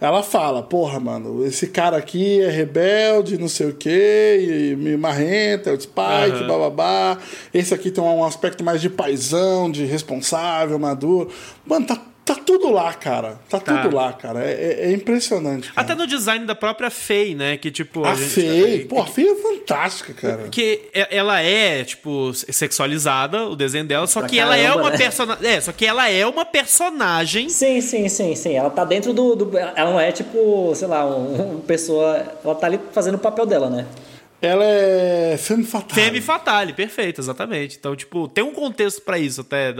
[0.00, 4.96] Ela fala, porra, mano, esse cara aqui é rebelde, não sei o quê, e me
[4.96, 6.46] marrenta, é o Spike, Aham.
[6.46, 7.18] bababá.
[7.52, 11.30] Esse aqui tem um aspecto mais de paisão, de responsável, maduro.
[11.64, 13.38] Mano, tá Tá tudo lá, cara.
[13.50, 13.82] Tá, tá.
[13.82, 14.42] tudo lá, cara.
[14.42, 15.70] É, é, é impressionante.
[15.70, 15.80] Cara.
[15.82, 17.58] Até no design da própria Fei, né?
[17.58, 18.02] Que tipo.
[18.02, 20.48] A, a gente, Fei, pô, a Fei é fantástica, cara.
[20.48, 24.90] Que ela é, tipo, sexualizada, o desenho dela, só pra que caramba, ela é uma
[24.90, 24.96] né?
[24.96, 25.46] personagem.
[25.46, 27.50] É, só que ela é uma personagem.
[27.50, 28.54] Sim, sim, sim, sim.
[28.54, 29.36] Ela tá dentro do.
[29.36, 32.24] do ela não é, tipo, sei lá, uma um pessoa.
[32.42, 33.86] Ela tá ali fazendo o papel dela, né?
[34.46, 36.00] Ela é Femme Fatale.
[36.00, 37.76] Femme Fatale, perfeito, exatamente.
[37.78, 39.74] Então, tipo, tem um contexto para isso até.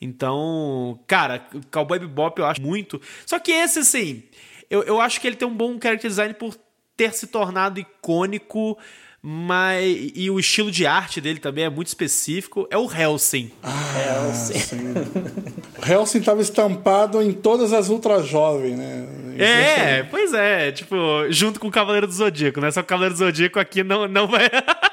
[0.00, 3.00] Então, cara, Cowboy Bebop eu acho muito.
[3.24, 4.22] Só que esse, assim,
[4.70, 6.56] eu, eu acho que ele tem um bom character design por
[6.96, 8.78] ter se tornado icônico
[9.26, 12.68] mas e o estilo de arte dele também é muito específico.
[12.70, 13.50] É o Helsing.
[13.62, 14.92] Ah, Helsing.
[15.80, 19.08] o Helsing estava estampado em todas as Ultra Jovem, né?
[19.38, 20.72] É, pois é.
[20.72, 20.96] Tipo,
[21.30, 22.70] junto com o Cavaleiro do Zodíaco, né?
[22.70, 24.50] Só que o Cavaleiro do Zodíaco aqui não, não vai.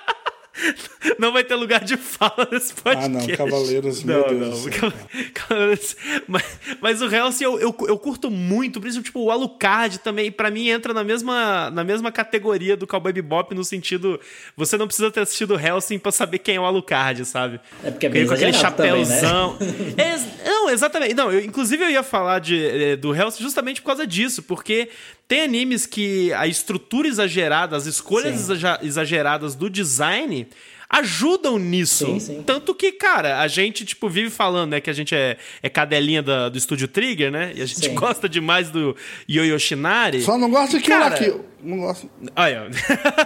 [1.17, 3.05] não vai ter lugar de fala nesse podcast.
[3.05, 4.93] Ah, não, Cavaleiros, meu não, Deus não.
[5.33, 5.95] Cavaleiros,
[6.27, 6.43] mas,
[6.79, 10.49] mas o Hellsing eu, eu, eu, curto muito, por isso, tipo, o Alucard também, para
[10.49, 14.19] mim, entra na mesma, na mesma categoria do Cowboy Bebop, no sentido,
[14.55, 17.59] você não precisa ter assistido o Hellsing pra saber quem é o Alucard, sabe?
[17.83, 19.57] É porque é bem com aquele chapéuzão.
[19.61, 20.15] Né?
[20.43, 21.13] é, não, exatamente.
[21.13, 24.89] Não, eu, inclusive eu ia falar de, eh, do Hellsing justamente por causa disso, porque
[25.31, 28.53] tem animes que a estrutura exagerada, as escolhas sim.
[28.81, 30.45] exageradas do design
[30.91, 32.05] ajudam nisso.
[32.05, 32.43] Sim, sim.
[32.45, 36.21] Tanto que, cara, a gente, tipo, vive falando, né, que a gente é, é cadelinha
[36.21, 37.53] da, do estúdio Trigger, né?
[37.55, 37.95] E a gente sim.
[37.95, 38.95] gosta demais do
[39.29, 40.21] Yo Shinari.
[40.21, 41.45] Só não gosta de Kill la Kill.
[41.63, 42.09] Não gosto.
[42.35, 42.69] Olha.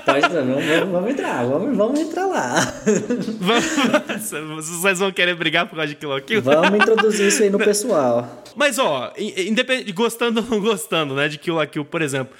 [0.05, 2.55] Pode, vamos, vamos entrar, vamos, vamos entrar lá.
[3.39, 6.41] Vamos, vocês vão querer brigar por causa de Kill la Kill?
[6.41, 8.43] Vamos introduzir isso aí no pessoal.
[8.55, 12.35] Mas, ó, independente, gostando ou não gostando, né, de Kill la Kill, por exemplo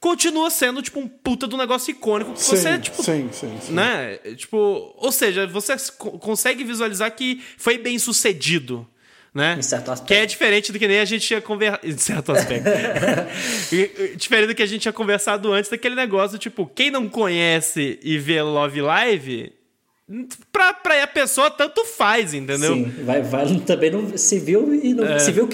[0.00, 2.32] continua sendo, tipo, um puta do negócio icônico.
[2.32, 3.02] Que sim, você, tipo.
[3.02, 3.72] Sim, sim, sim.
[3.72, 4.16] Né?
[4.36, 5.76] Tipo, ou seja, você
[6.20, 8.86] consegue visualizar que foi bem sucedido.
[9.34, 9.56] Né?
[9.58, 10.08] Em certo aspecto.
[10.08, 11.86] Que é diferente do que nem a gente tinha conversado.
[11.86, 12.70] Em certo aspecto.
[14.16, 18.16] diferente do que a gente tinha conversado antes daquele negócio, tipo, quem não conhece e
[18.16, 19.52] vê Love Live
[20.52, 22.74] Pra, pra a pessoa tanto faz, entendeu?
[22.74, 25.18] Sim, vai, vai, também não se viu e não é.
[25.18, 25.48] se viu.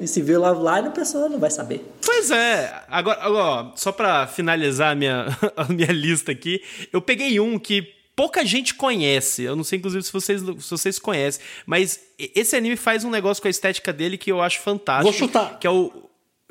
[0.00, 1.88] E se viu lá, lá e a pessoa não vai saber.
[2.04, 2.82] Pois é.
[2.88, 5.26] Agora, agora só pra finalizar a minha,
[5.56, 6.60] a minha lista aqui,
[6.92, 7.86] eu peguei um que
[8.16, 9.44] pouca gente conhece.
[9.44, 11.40] Eu não sei, inclusive, se vocês, se vocês conhecem.
[11.64, 15.04] Mas esse anime faz um negócio com a estética dele que eu acho fantástico.
[15.10, 15.60] Vou chutar.
[15.60, 16.01] Que é o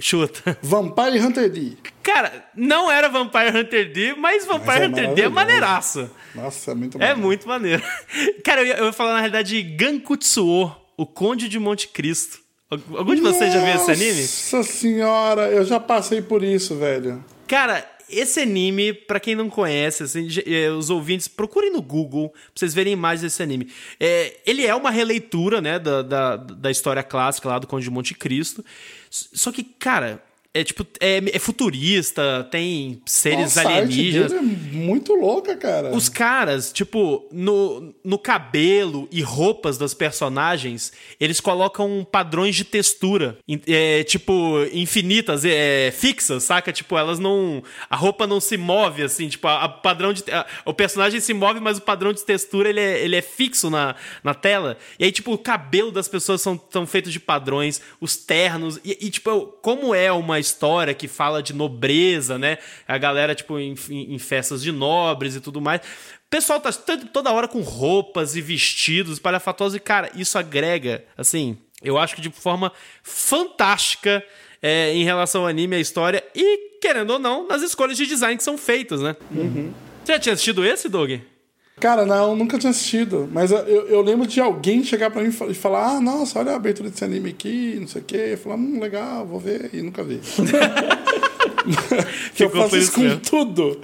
[0.01, 0.57] Chuta.
[0.61, 1.73] Vampire Hunter D.
[2.03, 6.09] Cara, não era Vampire Hunter D, mas Vampire mas é Hunter D é maneiraço.
[6.33, 7.19] Nossa, é muito maneiro.
[7.19, 7.83] É muito maneiro.
[8.43, 12.39] Cara, eu ia, eu ia falar na realidade de Gankutsuo, o Conde de Monte Cristo.
[12.69, 14.21] Algum de vocês já viu esse anime?
[14.21, 17.23] Nossa senhora, eu já passei por isso, velho.
[17.45, 22.39] Cara, esse anime, para quem não conhece, assim, é, os ouvintes, procurem no Google pra
[22.55, 23.69] vocês verem imagens desse anime.
[23.99, 27.91] É, ele é uma releitura, né, da, da, da história clássica lá do Conde de
[27.91, 28.63] Monte Cristo.
[29.11, 30.23] Só que, cara,
[30.53, 34.33] é tipo, é, é, futurista, tem seres Nossa, alienígenas.
[34.33, 35.95] A arte dele é muito louca, cara.
[35.95, 40.91] Os caras, tipo, no, no cabelo e roupas das personagens,
[41.21, 46.73] eles colocam padrões de textura, é, tipo, infinitas, é, fixas, saca?
[46.73, 47.63] Tipo, elas não.
[47.89, 50.29] A roupa não se move, assim, tipo, a, a padrão de.
[50.29, 53.69] A, o personagem se move, mas o padrão de textura ele é, ele é fixo
[53.69, 54.77] na, na tela.
[54.99, 58.81] E aí, tipo, o cabelo das pessoas são, são feitos de padrões, os ternos.
[58.83, 62.57] E, e tipo, como é uma história que fala de nobreza, né?
[62.87, 65.81] A galera, tipo, em, em festas de nobres e tudo mais.
[65.81, 66.71] O pessoal tá
[67.13, 69.75] toda hora com roupas e vestidos palhafatosos.
[69.75, 72.71] E, cara, isso agrega, assim, eu acho que de forma
[73.01, 74.23] fantástica
[74.61, 76.23] é, em relação ao anime, a história.
[76.35, 79.15] E, querendo ou não, nas escolhas de design que são feitas, né?
[79.31, 79.73] Uhum.
[80.03, 81.19] Você já tinha assistido esse, Doug?
[81.81, 83.27] Cara, não, nunca tinha assistido.
[83.31, 86.55] Mas eu, eu lembro de alguém chegar pra mim e falar: ah, nossa, olha a
[86.55, 88.29] abertura desse anime aqui, não sei o quê.
[88.33, 89.71] Eu falar, hum, legal, vou ver.
[89.73, 90.19] E nunca vi.
[92.35, 93.81] que eu faço isso com tudo.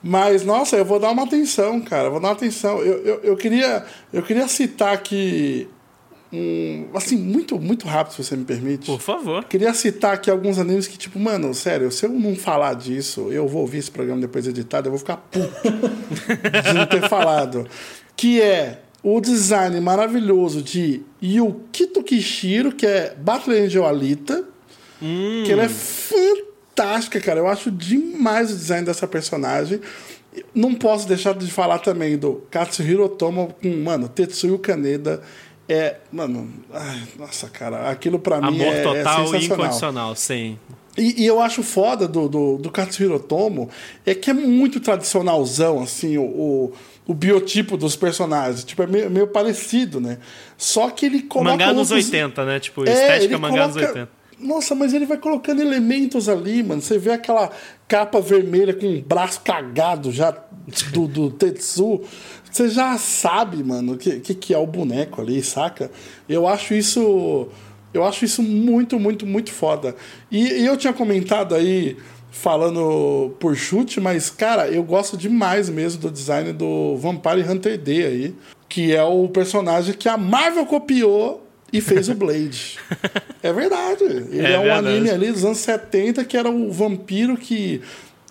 [0.00, 2.08] Mas, nossa, eu vou dar uma atenção, cara.
[2.08, 2.78] Vou dar uma atenção.
[2.78, 5.68] Eu, eu, eu, queria, eu queria citar aqui
[6.32, 8.86] um, assim, muito, muito rápido, se você me permite.
[8.86, 9.44] Por favor.
[9.44, 13.48] Queria citar aqui alguns animes que, tipo, mano, sério, se eu não falar disso, eu
[13.48, 15.48] vou ouvir esse programa depois editado, eu vou ficar puto
[16.62, 17.66] de não ter falado.
[18.16, 24.44] Que é o design maravilhoso de Yukito Kishiro, que é Battle Angel Alita.
[25.02, 25.42] Hum.
[25.44, 27.40] Que ela é fantástica, cara.
[27.40, 29.80] Eu acho demais o design dessa personagem.
[30.54, 35.22] Não posso deixar de falar também do Katsuhiro Otomo com, mano, Tetsuyo Kaneda
[35.72, 39.42] É, mano, ai, nossa, cara, aquilo pra mim Amor é, é total e sensacional.
[39.66, 40.58] incondicional, sim.
[40.98, 43.70] E, e eu acho foda do, do, do Katsuhiro Otomo
[44.04, 46.72] é que é muito tradicionalzão, assim, o, o,
[47.06, 48.64] o biotipo dos personagens.
[48.64, 50.18] Tipo, é meio, meio parecido, né?
[50.58, 51.52] Só que ele coloca.
[51.52, 52.58] Mangá nos outros- 80, né?
[52.58, 54.20] Tipo, É, estética mangá nos coloca- 80.
[54.40, 56.80] Nossa, mas ele vai colocando elementos ali, mano.
[56.80, 57.50] Você vê aquela
[57.86, 60.34] capa vermelha com um braço cagado já
[60.92, 62.00] do, do Tetsu.
[62.50, 65.90] Você já sabe, mano, o que, que, que é o boneco ali, saca?
[66.28, 67.48] Eu acho isso.
[67.92, 69.94] Eu acho isso muito, muito, muito foda.
[70.30, 71.96] E, e eu tinha comentado aí,
[72.30, 78.06] falando por chute, mas, cara, eu gosto demais mesmo do design do Vampire Hunter D
[78.06, 78.34] aí.
[78.68, 82.78] Que é o personagem que a Marvel copiou e fez o Blade.
[83.42, 84.04] É verdade.
[84.04, 84.88] Ele É é, um verdade.
[84.88, 87.80] anime ali dos anos 70 que era o vampiro que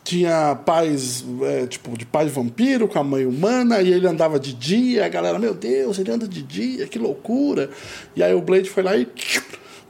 [0.09, 4.53] tinha pais, é, tipo, de pai vampiro com a mãe humana, e ele andava de
[4.53, 7.69] dia, a galera, meu Deus, ele anda de dia, que loucura.
[8.15, 9.07] E aí o Blade foi lá e,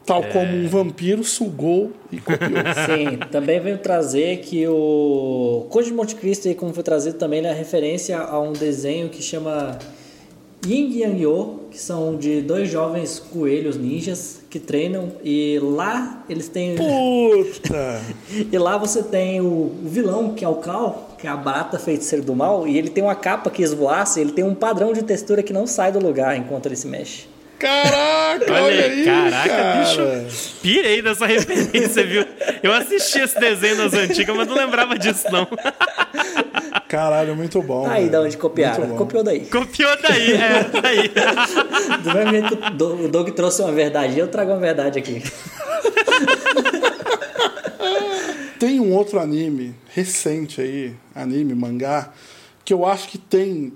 [0.05, 2.51] tal como um vampiro, sugou e copiou.
[2.85, 7.39] Sim, também veio trazer que o Code de Monte Cristo, aí, como foi trazido também,
[7.39, 9.79] ele é referência a um desenho que chama
[10.65, 16.49] Yin Yang Yo, que são de dois jovens coelhos ninjas que treinam e lá eles
[16.49, 18.01] têm Puta!
[18.51, 22.23] e lá você tem o, vilão que é o Cal, que é a barata feiticeira
[22.23, 25.03] do mal, e ele tem uma capa que esvoaça, e ele tem um padrão de
[25.03, 27.27] textura que não sai do lugar enquanto ele se mexe.
[27.59, 29.79] Caraca, olha, Olha, aí, caraca, cara.
[29.79, 30.57] bicho.
[30.61, 32.25] Pirei nessa referência, viu?
[32.63, 35.45] Eu assisti esse desenho nas antigas, mas não lembrava disso, não.
[36.89, 37.85] Caralho, muito bom.
[37.85, 38.11] Aí velho.
[38.11, 39.45] da onde copiaram, copiou daí.
[39.45, 41.11] Copiou daí, é, daí.
[42.01, 45.21] Do mesmo jeito que o Doug trouxe uma verdade, eu trago uma verdade aqui.
[48.57, 52.11] Tem um outro anime recente aí, anime, mangá,
[52.65, 53.71] que eu acho que tem.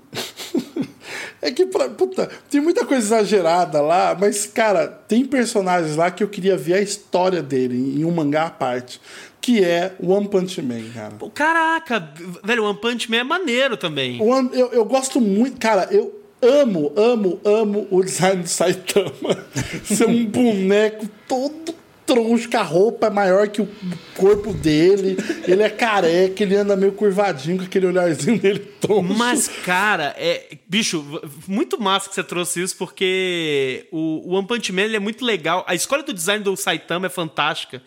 [1.40, 6.24] é que, pra, puta, tem muita coisa exagerada lá, mas, cara, tem personagens lá que
[6.24, 9.00] eu queria ver a história dele em um mangá à parte,
[9.44, 11.12] que é One Punch Man, cara.
[11.34, 14.18] Caraca, velho, o One Punch Man é maneiro também.
[14.22, 19.12] One- eu, eu gosto muito, cara, eu amo, amo, amo o design do Saitama.
[19.84, 21.74] Ser um boneco todo
[22.06, 23.68] troncho, com a roupa é maior que o
[24.16, 25.16] corpo dele,
[25.46, 29.12] ele é careca, ele anda meio curvadinho com aquele olharzinho dele troncho.
[29.14, 30.56] Mas, cara, é.
[30.66, 31.04] Bicho,
[31.46, 35.22] muito massa que você trouxe isso, porque o, o One Punch Man ele é muito
[35.24, 35.64] legal.
[35.68, 37.82] A escolha do design do Saitama é fantástica.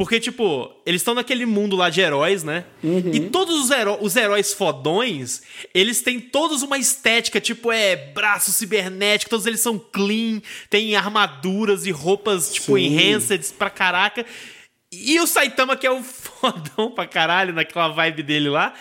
[0.00, 2.64] Porque, tipo, eles estão naquele mundo lá de heróis, né?
[3.12, 5.42] E todos os, heró- os heróis fodões,
[5.74, 10.40] eles têm todos uma estética, tipo, é braço cibernético, todos eles são clean,
[10.70, 12.86] tem armaduras e roupas, tipo, Sim.
[12.96, 14.24] enhanced pra caraca.
[14.90, 18.72] E o Saitama, que é o fodão pra caralho naquela vibe dele lá,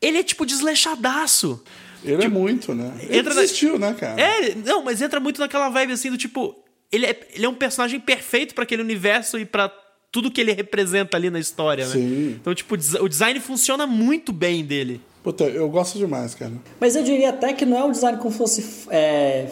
[0.00, 1.60] ele é, tipo, desleixadaço.
[2.04, 2.94] Ele é muito, né?
[3.00, 4.20] Ele entra na- desistiu, né, cara?
[4.20, 6.54] É, não, mas entra muito naquela vibe assim do tipo.
[6.92, 9.68] Ele é, ele é um personagem perfeito pra aquele universo e pra
[10.10, 11.92] tudo que ele representa ali na história, né?
[11.92, 12.36] Sim.
[12.40, 15.00] Então, tipo, o desi- o design funciona muito bem dele.
[15.22, 16.52] Puta, eu gosto demais, cara.
[16.80, 18.86] Mas eu diria até que não é um design como se fosse.
[18.90, 19.46] é,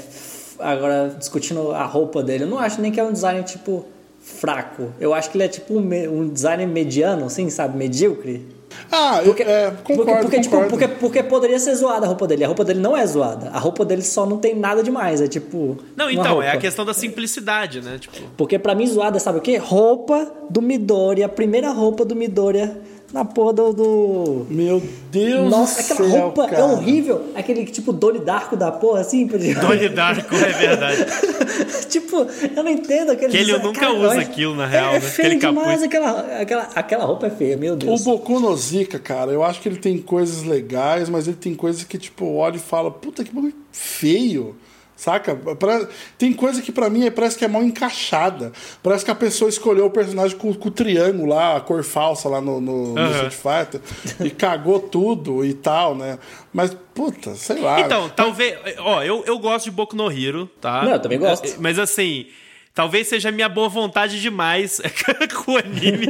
[0.58, 3.84] agora, discutindo a roupa dele, eu não acho nem que é um design tipo
[4.22, 4.92] fraco.
[4.98, 7.76] Eu acho que ele é tipo um, um design mediano, assim, sabe?
[7.76, 8.46] Medíocre.
[8.90, 10.70] Ah, Porque, eu, é, porque, concordo, porque, tipo, concordo.
[10.70, 12.44] porque, porque poderia ser zoada a roupa dele.
[12.44, 13.50] A roupa dele não é zoada.
[13.50, 15.20] A roupa dele só não tem nada demais.
[15.20, 15.76] É tipo.
[15.96, 16.58] Não, então, é a roupa.
[16.58, 17.98] questão da simplicidade, né?
[17.98, 19.56] Tipo, Porque pra mim, zoada, sabe o quê?
[19.56, 22.70] Roupa do Midori, a primeira roupa do Midori
[23.12, 23.72] na porra do.
[23.72, 24.46] do...
[24.50, 26.64] Meu Deus Nossa, do aquela céu, roupa é cara.
[26.66, 27.22] horrível.
[27.34, 29.26] Aquele tipo Donnie Darko da porra, assim.
[29.26, 31.06] pra- Donnie Darko, é verdade.
[31.88, 32.26] tipo,
[32.56, 33.30] eu não entendo aquele.
[33.30, 33.64] Que ele design.
[33.66, 35.00] nunca Cara, usa aquilo, na é, real, É né?
[35.00, 35.58] feio capuz.
[35.60, 38.02] demais, aquela, aquela, aquela roupa é feia, meu O Deus.
[38.04, 41.84] Boku no Zika, cara, eu acho que ele tem coisas legais, mas ele tem coisas
[41.84, 44.54] que, tipo, olha e fala, puta que bagulho feio.
[44.96, 45.36] Saca?
[45.36, 45.86] Pra-
[46.16, 48.50] Tem coisa que pra mim é- parece que é mal encaixada.
[48.82, 52.28] Parece que a pessoa escolheu o personagem com, com o triângulo lá, a cor falsa
[52.30, 53.28] lá no, no, no Aham.
[53.28, 53.80] Street Fighter,
[54.26, 56.18] e cagou tudo e tal, né?
[56.52, 57.80] Mas, puta, sei lá.
[57.82, 58.56] Então, talvez.
[58.78, 60.82] Ó, eu, eu gosto de Boku no Hero, tá?
[60.82, 61.46] Não, eu também gosto.
[61.60, 62.26] Mas assim.
[62.76, 64.82] Talvez seja minha boa vontade demais
[65.44, 66.08] com o anime.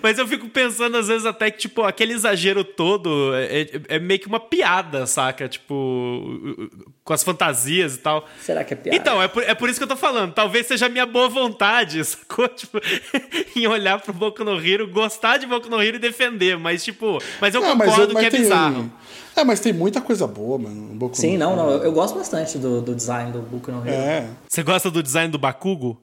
[0.00, 3.98] Mas eu fico pensando, às vezes, até que, tipo, aquele exagero todo é, é- é
[3.98, 5.48] meio que uma piada, saca?
[5.48, 6.70] Tipo,
[7.02, 8.28] com as fantasias e tal.
[8.40, 8.96] Será que é piada?
[8.96, 10.32] Então, é por, é por isso que eu tô falando.
[10.32, 12.46] Talvez seja minha boa vontade, sacou?
[12.46, 12.78] Tipo,
[13.56, 16.56] em olhar pro Boku no Hero, gostar de Boku no Hero e defender.
[16.58, 18.92] Mas, tipo, mas eu Não, concordo eu- mas que é tem- bizarro.
[19.34, 20.74] É, mas tem muita coisa boa, mano.
[20.88, 21.62] no Boku Sim, no não, Hero.
[21.62, 21.70] não.
[21.72, 23.96] Eu, eu gosto bastante do, do design do Boku no Hero.
[23.96, 24.26] É.
[24.48, 25.98] Você gosta do design do Bakugo?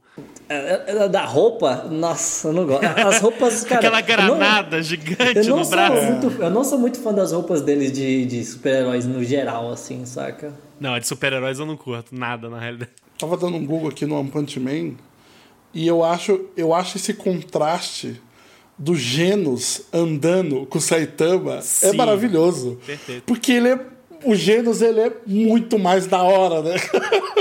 [0.49, 2.83] É, é, Da roupa, nossa, eu não gosto.
[2.85, 3.79] As roupas, cara.
[3.97, 6.05] Aquela eu não- granada gigante Eu não, no sou braço.
[6.05, 10.03] muito, eu não sou muito fã das roupas deles de, de super-heróis no geral, assim,
[10.05, 10.51] saca?
[10.79, 12.91] Não, de super-heróis eu não curto nada, na realidade.
[13.17, 14.93] Tava dando um Google aqui no One Punch Man
[15.73, 18.19] e eu acho, eu acho esse contraste
[18.79, 21.97] do Genos andando com o Saitama é Sim.
[21.97, 22.79] maravilhoso.
[22.85, 23.23] Perfeito.
[23.25, 23.79] Porque ele é.
[24.23, 26.75] O Genos ele é muito mais da hora, né?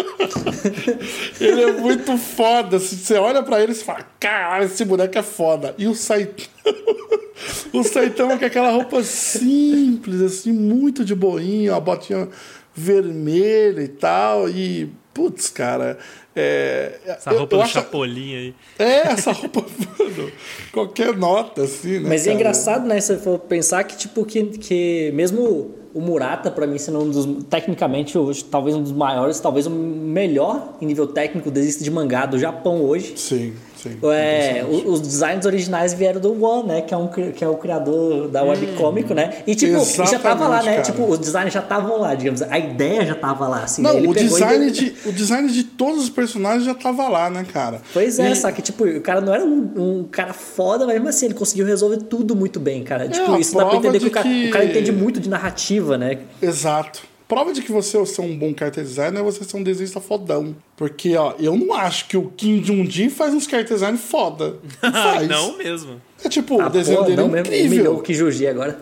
[1.41, 2.77] ele é muito foda.
[2.77, 5.75] assim, Você olha pra ele e fala: caralho, esse boneco é foda.
[5.79, 6.49] E o Saitama.
[7.73, 12.29] o Saitama com aquela roupa simples, assim, muito de boinha, uma botinha
[12.75, 14.49] vermelha e tal.
[14.49, 15.99] E, putz, cara.
[16.35, 18.55] É, Essa eu- roupa eu do acho- Chapolin aí.
[18.79, 19.65] É, essa roupa,
[19.99, 20.31] mano.
[20.73, 22.09] Qualquer nota, assim, né?
[22.09, 22.35] Mas é cara?
[22.37, 23.01] engraçado, né?
[23.01, 27.11] Se você for pensar que, tipo, que, que mesmo o Murata, pra mim, sendo um
[27.11, 27.45] dos.
[27.51, 32.25] Tecnicamente, hoje, talvez um dos maiores, talvez o melhor em nível técnico desiste de mangá
[32.25, 33.15] do Japão hoje.
[33.17, 33.53] Sim,
[33.83, 33.99] sim.
[34.13, 36.81] É, o- os designs originais vieram do One, né?
[36.83, 39.43] Que é, um, que é o criador da webcomic, né?
[39.47, 40.73] E tipo, já tava lá, né?
[40.73, 40.83] cara.
[40.83, 42.43] Tipo, os designs já estavam lá, digamos.
[42.43, 43.83] A ideia já tava lá, assim.
[43.83, 46.75] Não, Ele o pegou e design, deu- de, o design de todos os personagens já
[46.75, 47.81] tava lá, né, cara?
[47.93, 49.71] Pois é, E- só que, tipo, o cara não era um,
[50.01, 53.09] um cara foda, mas mesmo assim, ele conseguiu resolver tudo muito bem, cara.
[53.09, 55.21] tipo, a isso dá pra entender que de o, cara, que- o cara entende muito
[55.21, 56.19] de narrativa, né?
[56.43, 57.01] Exato.
[57.29, 60.57] Prova de que você ser um bom character designer é você ser um desenhista fodão.
[60.75, 64.57] Porque, ó, eu não acho que o Kim Jong-un faz uns character design foda.
[64.83, 65.29] Não faz.
[65.29, 66.01] não mesmo.
[66.25, 67.47] É tipo, Ah, o desenho porra, dele é não mesmo.
[67.47, 67.71] incrível.
[67.77, 68.81] Humilhou o Kijuji agora.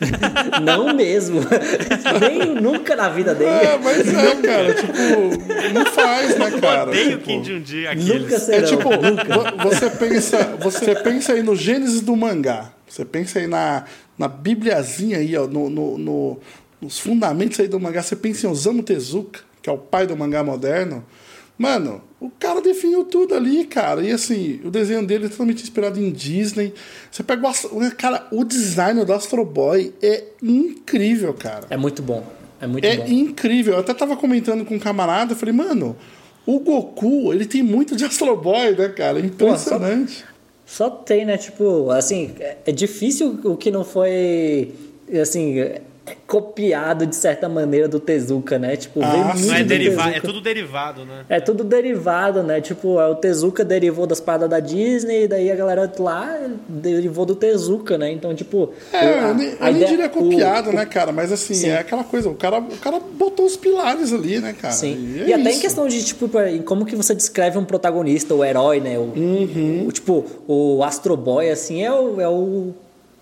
[0.62, 1.40] não mesmo.
[2.20, 3.50] Nem nunca na vida dele.
[3.50, 4.92] É, mas é, cara, tipo,
[5.74, 6.90] não faz, né, cara?
[6.90, 8.06] Odeio o Tipo, Kim Jong-un aqueles.
[8.22, 8.68] Nunca É serão.
[8.68, 12.72] tipo, vo- você pensa, você pensa aí no Gênesis do mangá.
[12.88, 13.84] Você pensa aí na,
[14.18, 16.38] na bibliazinha aí, ó, no, no- no-
[16.82, 18.02] nos fundamentos aí do mangá.
[18.02, 21.04] Você pensa em Osamu Tezuka, que é o pai do mangá moderno.
[21.56, 24.02] Mano, o cara definiu tudo ali, cara.
[24.02, 26.74] E assim, o desenho dele é totalmente inspirado em Disney.
[27.10, 27.70] Você pega o Astro...
[27.96, 31.66] Cara, o design do Astro Boy é incrível, cara.
[31.70, 32.24] É muito bom.
[32.60, 33.06] É muito É bom.
[33.06, 33.74] incrível.
[33.74, 35.96] Eu até tava comentando com um camarada, eu falei, mano,
[36.44, 39.20] o Goku, ele tem muito de Astro Boy, né, cara?
[39.20, 40.24] É Impressionante.
[40.66, 41.36] Só tem, né?
[41.36, 44.72] Tipo, assim, é- é difícil o que não foi,
[45.20, 45.56] assim,
[46.04, 48.74] é copiado de certa maneira do Tezuka, né?
[48.76, 51.24] Tipo, Ah, Não é derivado, é tudo derivado, né?
[51.28, 52.60] É tudo derivado, né?
[52.60, 56.36] Tipo, é, o Tezuka derivou das paradas da Disney, e daí a galera lá
[56.68, 58.10] derivou do Tezuka, né?
[58.10, 58.70] Então, tipo.
[58.92, 61.12] É, a- eu nem, a eu nem diria copiado, o- né, cara?
[61.12, 61.68] Mas assim, Sim.
[61.68, 64.74] é aquela coisa, o cara, o cara botou os pilares ali, né, cara?
[64.74, 65.20] Sim.
[65.20, 65.60] é E, até em isso.
[65.60, 68.98] questão de, tipo, em como que você descreve um protagonista, o herói, né?
[68.98, 69.84] O, Uhum.
[69.86, 72.74] o- tipo, o Astro Boy, assim, é o, é o,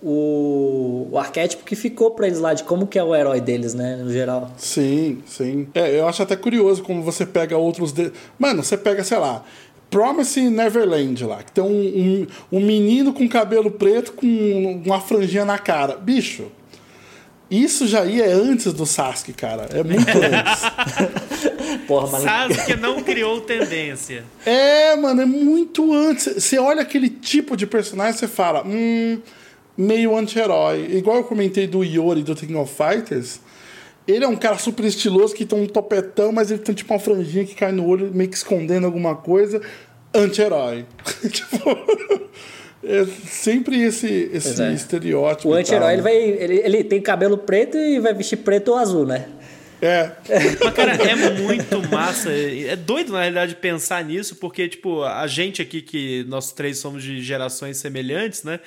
[0.02, 3.74] o, o arquétipo que ficou pra eles lá, de como que é o herói deles,
[3.74, 3.96] né?
[3.96, 4.50] No geral.
[4.56, 5.68] Sim, sim.
[5.74, 7.92] É, eu acho até curioso como você pega outros.
[7.92, 8.12] De...
[8.38, 9.44] Mano, você pega, sei lá.
[9.90, 11.68] Promise Neverland lá, que tem um,
[12.52, 15.96] um, um menino com cabelo preto com uma franjinha na cara.
[15.96, 16.46] Bicho,
[17.50, 19.66] isso já ia antes do Sasuke, cara.
[19.72, 21.80] É muito antes.
[21.88, 22.22] Porra, mas.
[22.22, 24.24] Sasuke não criou tendência.
[24.46, 26.44] É, mano, é muito antes.
[26.44, 29.20] Você olha aquele tipo de personagem você fala, hum,
[29.80, 30.86] meio anti-herói.
[30.90, 33.40] Igual eu comentei do Yori do King of Fighters.
[34.06, 37.00] Ele é um cara super estiloso que tem um topetão, mas ele tem tipo uma
[37.00, 39.60] franjinha que cai no olho, meio que escondendo alguma coisa.
[40.14, 40.84] Anti-herói.
[41.30, 41.60] tipo.
[42.82, 44.72] É sempre esse, esse é.
[44.72, 45.50] estereótipo.
[45.50, 46.16] O anti-herói, ele vai.
[46.16, 49.26] Ele, ele tem cabelo preto e vai vestir preto ou azul, né?
[49.82, 50.10] É.
[50.62, 52.30] Mas, cara, é muito massa.
[52.30, 57.02] É doido, na realidade, pensar nisso, porque, tipo, a gente aqui, que nós três somos
[57.02, 58.60] de gerações semelhantes, né?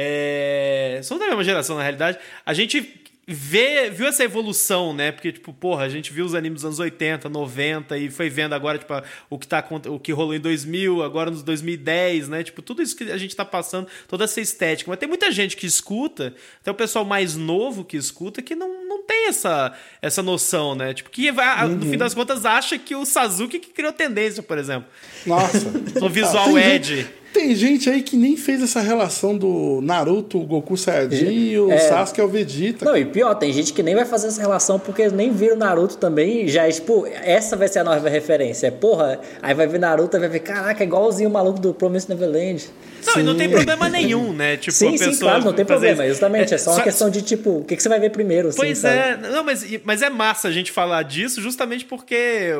[0.00, 1.00] É...
[1.02, 2.18] Somos da mesma geração, na realidade.
[2.46, 5.10] A gente vê, viu essa evolução, né?
[5.10, 8.54] Porque, tipo, porra, a gente viu os animes dos anos 80, 90 e foi vendo
[8.54, 8.94] agora, tipo,
[9.28, 12.44] o que, tá, o que rolou em 2000, agora nos 2010, né?
[12.44, 14.88] Tipo, tudo isso que a gente tá passando, toda essa estética.
[14.88, 18.86] Mas tem muita gente que escuta, até o pessoal mais novo que escuta, que não,
[18.86, 20.94] não tem essa, essa noção, né?
[20.94, 24.56] Tipo, que vai, no fim das contas acha que o Sasuke que criou tendência, por
[24.56, 24.88] exemplo.
[25.26, 25.58] Nossa.
[25.98, 27.08] No visual Edge.
[27.32, 31.70] Tem gente aí que nem fez essa relação do Naruto, o Goku Saiyajin e o
[31.70, 31.78] É.
[31.78, 32.84] Sasuke é o Vegeta.
[32.84, 35.98] Não, e pior, tem gente que nem vai fazer essa relação porque nem viram Naruto
[35.98, 36.44] também.
[36.44, 38.66] e Já é tipo, essa vai ser a nova referência.
[38.66, 41.74] É, Porra, aí vai ver Naruto e vai ver, caraca, é igualzinho o maluco do
[41.74, 42.66] Promise Neverland.
[43.06, 43.38] Não, e não Sim.
[43.38, 44.56] tem problema nenhum, né?
[44.58, 46.02] Tipo, sim, a pessoa sim, claro, não tem problema.
[46.04, 46.12] isso.
[46.14, 48.48] Justamente, é só uma só- questão de tipo, o que, que você vai ver primeiro.
[48.48, 48.96] assim, Pois sabe?
[48.96, 52.52] é, não, mas, mas é massa a gente falar disso justamente porque,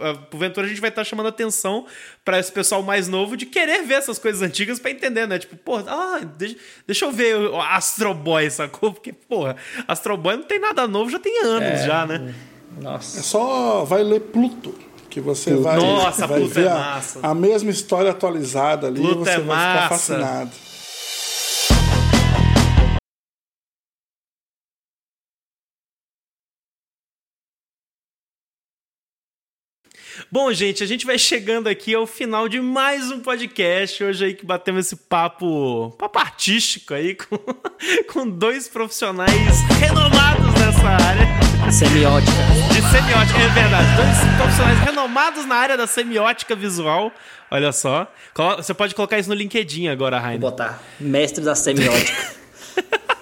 [0.00, 1.86] ah, porventura, a gente vai estar chamando atenção
[2.24, 5.38] para esse pessoal mais novo de querer ver essas coisas antigas para entender, né?
[5.38, 8.92] Tipo, porra, ah, deixa, deixa eu ver o Astro Boy, sacou?
[8.92, 11.86] Porque, porra, Astro Boy não tem nada novo, já tem anos É.
[11.86, 12.34] já, né?
[12.78, 13.22] É Nossa.
[13.22, 14.74] só vai ler Pluto,
[15.14, 17.20] Que você vai, Nossa, vai ver é a, massa.
[17.22, 20.50] a mesma história atualizada ali Pluto e você é vai ficar fascinado.
[30.32, 34.02] Bom, gente, a gente vai chegando aqui ao final de mais um podcast.
[34.02, 37.38] Hoje aí que batemos esse papo, papo artístico aí com,
[38.12, 41.33] com dois profissionais renomados nessa área
[41.70, 42.32] Semiótica.
[42.72, 43.38] de semiótica.
[43.38, 47.10] É verdade, dois profissionais renomados na área da semiótica visual.
[47.50, 48.06] Olha só.
[48.56, 50.40] Você pode colocar isso no LinkedIn agora, Vou Rainer.
[50.40, 50.80] botar.
[51.00, 52.34] Mestre da semiótica.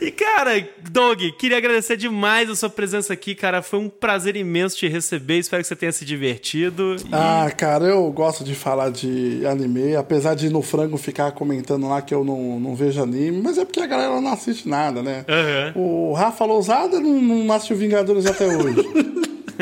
[0.00, 3.62] E, cara, Doug, queria agradecer demais a sua presença aqui, cara.
[3.62, 5.38] Foi um prazer imenso te receber.
[5.38, 6.96] Espero que você tenha se divertido.
[6.96, 11.88] E- Ah, cara, eu gosto de falar de anime, apesar de no frango ficar comentando
[11.88, 15.02] lá que eu não, não vejo anime, mas é porque a galera não assiste nada,
[15.02, 15.24] né?
[15.28, 15.72] Aham.
[15.76, 18.76] O Rafa Lousada não, não assistiu Vingadores até hoje.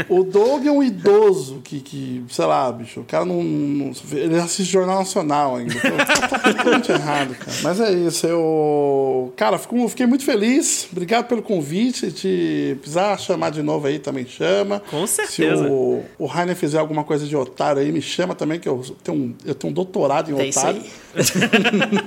[0.08, 3.42] O Doug é um idoso que, que, sei lá, bicho, o cara não.
[3.42, 5.74] não- ele assiste Jornal Nacional ainda.
[5.74, 7.56] Tá, tá totalmente errado, cara.
[7.62, 9.32] Mas é isso, eu.
[9.36, 10.88] Cara, fico- fiquei muito feliz.
[10.92, 12.10] Obrigado pelo convite.
[12.10, 14.80] Se precisar chamar de novo aí, também chama.
[14.90, 15.66] Com Se certeza.
[15.68, 19.18] o, o Rainer fizer alguma coisa de otário aí, me chama também, que eu tenho
[19.18, 20.80] um, eu tenho um doutorado em É isso otário.
[20.82, 20.90] aí.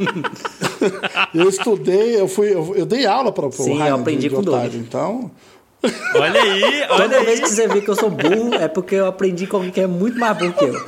[1.34, 4.30] Eu estudei, eu fui, eu, eu dei aula para o Sim, eu Rainer aprendi de,
[4.30, 4.56] de com o Doug.
[4.56, 5.32] otário, então.
[6.16, 7.26] Olha aí, olha Toda aí.
[7.26, 9.82] vez que você vê que eu sou burro, é porque eu aprendi com alguém que
[9.82, 10.76] é muito mais burro que eu.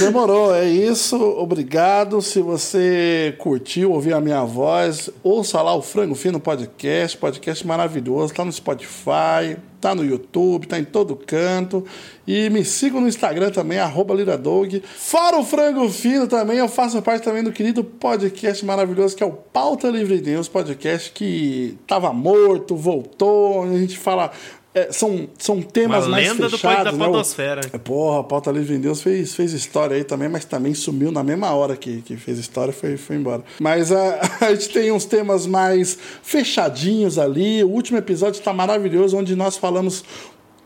[0.00, 1.16] Demorou, é isso.
[1.16, 2.20] Obrigado.
[2.22, 8.34] Se você curtiu ouvir a minha voz, ouça lá o Frango Fino Podcast, podcast maravilhoso.
[8.34, 9.56] Tá no Spotify,
[9.86, 11.84] tá no YouTube, tá em todo canto.
[12.26, 13.78] E me sigam no Instagram também,
[14.16, 14.82] Liradog.
[14.84, 19.26] Fora o Frango Fino também, eu faço parte também do querido podcast maravilhoso que é
[19.26, 23.62] o Pauta Livre News, podcast que tava morto, voltou.
[23.62, 24.32] A gente fala.
[24.78, 27.04] É, são, são temas Uma mais lenda do fechados, da né?
[27.06, 27.60] O- podosfera.
[27.72, 31.10] é, Porra, a Pauta Livre em Deus fez, fez história aí também, mas também sumiu
[31.10, 33.42] na mesma hora que, que fez história e foi, foi embora.
[33.58, 37.64] Mas a, a gente tem uns temas mais fechadinhos ali.
[37.64, 40.04] O último episódio está maravilhoso, onde nós falamos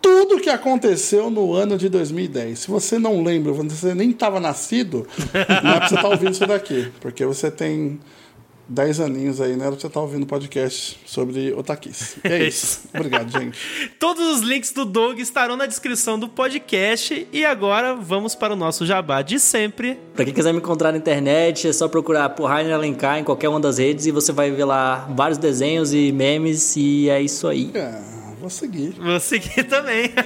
[0.03, 2.59] tudo o que aconteceu no ano de 2010.
[2.61, 5.07] Se você não lembra, você nem estava nascido,
[5.63, 8.01] não é pra você estar ouvindo isso daqui, porque você tem
[8.71, 9.68] 10 aninhos aí, né?
[9.68, 12.21] Você tá ouvindo podcast sobre otaquice.
[12.23, 12.83] É isso.
[12.95, 13.59] Obrigado, gente.
[13.99, 17.27] Todos os links do Doug estarão na descrição do podcast.
[17.33, 19.99] E agora vamos para o nosso jabá de sempre.
[20.14, 23.49] Pra quem quiser me encontrar na internet, é só procurar por Rainer Alencar em qualquer
[23.49, 27.49] uma das redes e você vai ver lá vários desenhos e memes e é isso
[27.49, 27.73] aí.
[27.75, 28.95] Ah, vou seguir.
[28.99, 30.11] Vou seguir também.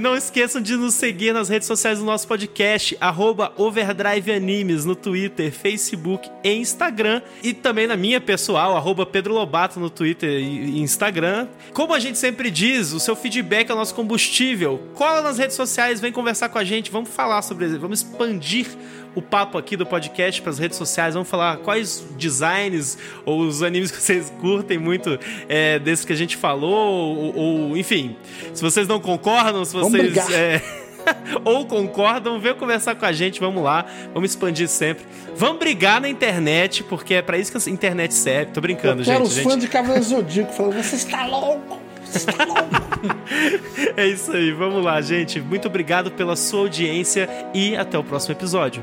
[0.00, 4.96] Não esqueçam de nos seguir nas redes sociais do nosso podcast, arroba Overdrive Animes, no
[4.96, 7.22] Twitter, Facebook e Instagram.
[7.42, 11.48] E também na minha pessoal, arroba Pedro Lobato no Twitter e e Instagram.
[11.72, 14.80] Como a gente sempre diz, o seu feedback é o nosso combustível.
[14.94, 18.66] Cola nas redes sociais, vem conversar com a gente, vamos falar sobre, vamos expandir
[19.14, 21.14] o papo aqui do podcast para as redes sociais.
[21.14, 26.16] Vamos falar quais designs ou os animes que vocês curtem muito é, desses que a
[26.16, 28.16] gente falou, ou, ou, enfim,
[28.52, 30.30] se vocês não concordam, se vocês.
[30.30, 30.60] é,
[31.44, 35.04] ou concordam, vem conversar com a gente, vamos lá, vamos expandir sempre.
[35.36, 38.52] Vamos brigar na internet, porque é para isso que a internet serve.
[38.52, 39.28] Tô brincando, Eu quero gente.
[39.28, 39.44] os gente.
[39.44, 41.84] fãs de Cavaleiro Zodíaco falando, você está louco!
[43.96, 45.40] É isso aí, vamos lá, gente.
[45.40, 48.82] Muito obrigado pela sua audiência e até o próximo episódio.